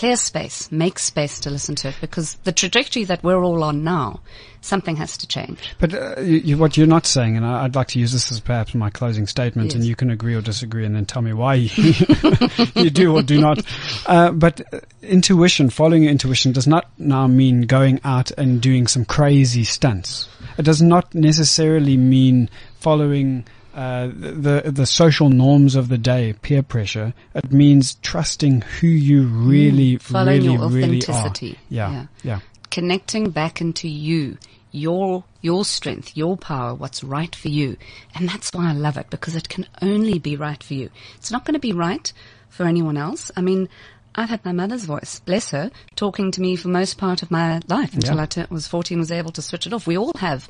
Clear 0.00 0.16
space, 0.16 0.72
make 0.72 0.98
space 0.98 1.40
to 1.40 1.50
listen 1.50 1.74
to 1.74 1.88
it 1.88 1.96
because 2.00 2.32
the 2.44 2.52
trajectory 2.52 3.04
that 3.04 3.22
we're 3.22 3.44
all 3.44 3.62
on 3.62 3.84
now, 3.84 4.20
something 4.62 4.96
has 4.96 5.18
to 5.18 5.26
change. 5.26 5.58
But 5.78 5.92
uh, 5.92 6.18
you, 6.22 6.56
what 6.56 6.78
you're 6.78 6.86
not 6.86 7.04
saying, 7.04 7.36
and 7.36 7.44
I, 7.44 7.64
I'd 7.64 7.74
like 7.74 7.88
to 7.88 7.98
use 7.98 8.10
this 8.10 8.32
as 8.32 8.40
perhaps 8.40 8.74
my 8.74 8.88
closing 8.88 9.26
statement, 9.26 9.74
and 9.74 9.84
you 9.84 9.94
can 9.94 10.08
agree 10.08 10.34
or 10.34 10.40
disagree, 10.40 10.86
and 10.86 10.96
then 10.96 11.04
tell 11.04 11.20
me 11.20 11.34
why 11.34 11.56
you, 11.56 11.68
you 12.76 12.88
do 12.88 13.14
or 13.14 13.20
do 13.20 13.42
not. 13.42 13.62
Uh, 14.06 14.30
but 14.30 14.62
uh, 14.72 14.80
intuition, 15.02 15.68
following 15.68 16.04
your 16.04 16.12
intuition, 16.12 16.52
does 16.52 16.66
not 16.66 16.88
now 16.96 17.26
mean 17.26 17.66
going 17.66 18.00
out 18.02 18.30
and 18.38 18.62
doing 18.62 18.86
some 18.86 19.04
crazy 19.04 19.64
stunts. 19.64 20.30
It 20.56 20.62
does 20.62 20.80
not 20.80 21.14
necessarily 21.14 21.98
mean 21.98 22.48
following. 22.78 23.44
Uh, 23.74 24.08
the 24.08 24.62
the 24.66 24.86
social 24.86 25.30
norms 25.30 25.76
of 25.76 25.88
the 25.88 25.98
day, 25.98 26.34
peer 26.42 26.62
pressure. 26.62 27.14
It 27.34 27.52
means 27.52 27.94
trusting 28.02 28.62
who 28.62 28.88
you 28.88 29.24
really, 29.26 29.94
Mm. 29.96 30.02
Following 30.02 30.42
really, 30.42 30.52
your 30.54 30.68
really 30.68 30.98
authenticity. 30.98 31.52
are. 31.52 31.58
Yeah, 31.68 31.90
Yeah. 31.92 32.06
yeah. 32.24 32.40
connecting 32.70 33.30
back 33.30 33.60
into 33.60 33.88
you, 33.88 34.38
your, 34.72 35.24
your 35.40 35.64
strength, 35.64 36.16
your 36.16 36.36
power, 36.36 36.72
what's 36.74 37.02
right 37.02 37.34
for 37.34 37.48
you. 37.48 37.76
And 38.14 38.28
that's 38.28 38.50
why 38.52 38.70
I 38.70 38.72
love 38.72 38.96
it 38.96 39.10
because 39.10 39.34
it 39.34 39.48
can 39.48 39.66
only 39.82 40.18
be 40.20 40.36
right 40.36 40.62
for 40.62 40.74
you. 40.74 40.90
It's 41.16 41.30
not 41.32 41.44
going 41.44 41.54
to 41.54 41.58
be 41.60 41.72
right 41.72 42.12
for 42.48 42.66
anyone 42.66 42.96
else. 42.96 43.30
I 43.36 43.40
mean, 43.40 43.68
I've 44.14 44.28
had 44.30 44.44
my 44.44 44.52
mother's 44.52 44.84
voice, 44.84 45.20
bless 45.24 45.50
her, 45.50 45.70
talking 45.96 46.30
to 46.32 46.40
me 46.40 46.54
for 46.56 46.68
most 46.68 46.98
part 46.98 47.22
of 47.22 47.30
my 47.30 47.60
life 47.68 47.94
until 47.94 48.16
Yeah. 48.16 48.26
I 48.36 48.46
was 48.54 48.66
14, 48.68 48.98
was 48.98 49.10
able 49.12 49.32
to 49.32 49.42
switch 49.42 49.66
it 49.66 49.72
off. 49.72 49.86
We 49.86 49.96
all 49.98 50.12
have 50.18 50.48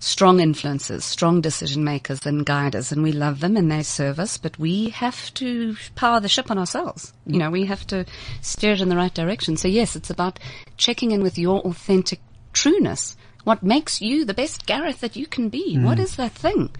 strong 0.00 0.40
influences, 0.40 1.04
strong 1.04 1.40
decision 1.40 1.84
makers 1.84 2.24
and 2.26 2.44
guiders, 2.44 2.90
and 2.90 3.02
we 3.02 3.12
love 3.12 3.40
them 3.40 3.56
and 3.56 3.70
they 3.70 3.82
serve 3.82 4.18
us, 4.18 4.38
but 4.38 4.58
we 4.58 4.88
have 4.88 5.32
to 5.34 5.76
power 5.94 6.18
the 6.18 6.28
ship 6.28 6.50
on 6.50 6.58
ourselves. 6.58 7.12
You 7.26 7.38
know, 7.38 7.50
we 7.50 7.66
have 7.66 7.86
to 7.88 8.06
steer 8.40 8.72
it 8.72 8.80
in 8.80 8.88
the 8.88 8.96
right 8.96 9.12
direction. 9.12 9.56
So 9.56 9.68
yes, 9.68 9.94
it's 9.94 10.10
about 10.10 10.40
checking 10.78 11.12
in 11.12 11.22
with 11.22 11.38
your 11.38 11.60
authentic 11.60 12.20
trueness. 12.54 13.16
What 13.44 13.62
makes 13.62 14.00
you 14.00 14.24
the 14.24 14.34
best 14.34 14.66
Gareth 14.66 15.00
that 15.00 15.16
you 15.16 15.26
can 15.26 15.50
be? 15.50 15.76
What 15.78 15.98
is 15.98 16.16
that 16.16 16.32
thing? 16.32 16.70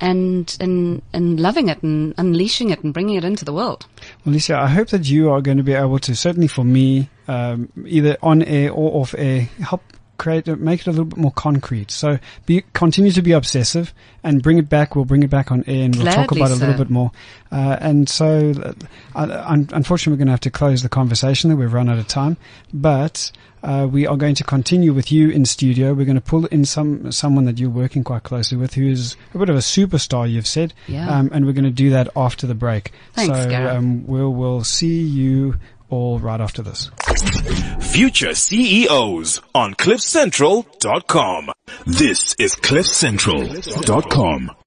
And, 0.00 0.56
and, 0.60 1.02
and 1.12 1.40
loving 1.40 1.68
it 1.68 1.82
and 1.82 2.14
unleashing 2.16 2.70
it 2.70 2.84
and 2.84 2.94
bringing 2.94 3.16
it 3.16 3.24
into 3.24 3.44
the 3.44 3.52
world. 3.52 3.86
Well, 4.24 4.34
Licia, 4.34 4.54
I 4.54 4.68
hope 4.68 4.88
that 4.88 5.08
you 5.08 5.30
are 5.30 5.40
going 5.40 5.56
to 5.56 5.64
be 5.64 5.72
able 5.72 5.98
to, 6.00 6.14
certainly 6.14 6.46
for 6.46 6.62
me, 6.64 7.10
um, 7.26 7.72
either 7.84 8.16
on 8.22 8.42
air 8.42 8.70
or 8.70 9.00
off 9.00 9.14
air, 9.18 9.48
help 9.60 9.82
create, 10.18 10.46
make 10.46 10.80
it 10.80 10.86
a 10.86 10.90
little 10.90 11.04
bit 11.06 11.18
more 11.18 11.32
concrete. 11.32 11.90
So 11.90 12.18
be, 12.44 12.64
continue 12.74 13.12
to 13.12 13.22
be 13.22 13.32
obsessive 13.32 13.94
and 14.22 14.42
bring 14.42 14.58
it 14.58 14.68
back. 14.68 14.94
We'll 14.96 15.04
bring 15.04 15.22
it 15.22 15.30
back 15.30 15.50
on 15.50 15.64
air 15.66 15.84
and 15.84 15.96
we'll 15.96 16.12
talk 16.12 16.32
about 16.32 16.50
it 16.50 16.56
a 16.56 16.60
little 16.60 16.76
bit 16.76 16.90
more. 16.90 17.12
Uh, 17.50 17.76
and 17.80 18.08
so, 18.08 18.52
uh, 19.14 19.42
un- 19.46 19.68
unfortunately, 19.72 20.12
we're 20.12 20.18
going 20.18 20.26
to 20.26 20.32
have 20.32 20.40
to 20.40 20.50
close 20.50 20.82
the 20.82 20.88
conversation 20.88 21.48
That 21.50 21.56
We've 21.56 21.72
run 21.72 21.88
out 21.88 21.98
of 21.98 22.06
time, 22.08 22.36
but 22.74 23.30
uh, 23.62 23.88
we 23.90 24.06
are 24.06 24.16
going 24.16 24.34
to 24.36 24.44
continue 24.44 24.92
with 24.92 25.10
you 25.10 25.30
in 25.30 25.44
studio. 25.44 25.92
We're 25.94 26.04
going 26.04 26.14
to 26.16 26.20
pull 26.20 26.46
in 26.46 26.64
some 26.64 27.10
someone 27.10 27.44
that 27.46 27.58
you're 27.58 27.70
working 27.70 28.04
quite 28.04 28.22
closely 28.22 28.56
with, 28.58 28.74
who 28.74 28.88
is 28.88 29.16
a 29.34 29.38
bit 29.38 29.48
of 29.48 29.56
a 29.56 29.60
superstar. 29.60 30.30
You've 30.30 30.46
said, 30.46 30.74
Yeah. 30.86 31.08
um, 31.08 31.30
and 31.32 31.46
we're 31.46 31.52
going 31.52 31.64
to 31.64 31.70
do 31.70 31.90
that 31.90 32.08
after 32.14 32.46
the 32.46 32.54
break. 32.54 32.92
Thanks, 33.14 33.36
so 33.36 33.66
um, 33.68 34.06
we'll 34.06 34.32
we'll 34.32 34.62
see 34.64 35.00
you 35.00 35.56
all 35.90 36.18
right 36.18 36.40
after 36.40 36.62
this. 36.62 36.90
Future 37.80 38.34
CEOs 38.34 39.40
on 39.54 39.74
CliffCentral.com. 39.74 41.50
This 41.86 42.34
is 42.38 42.54
CliffCentral.com. 42.54 44.50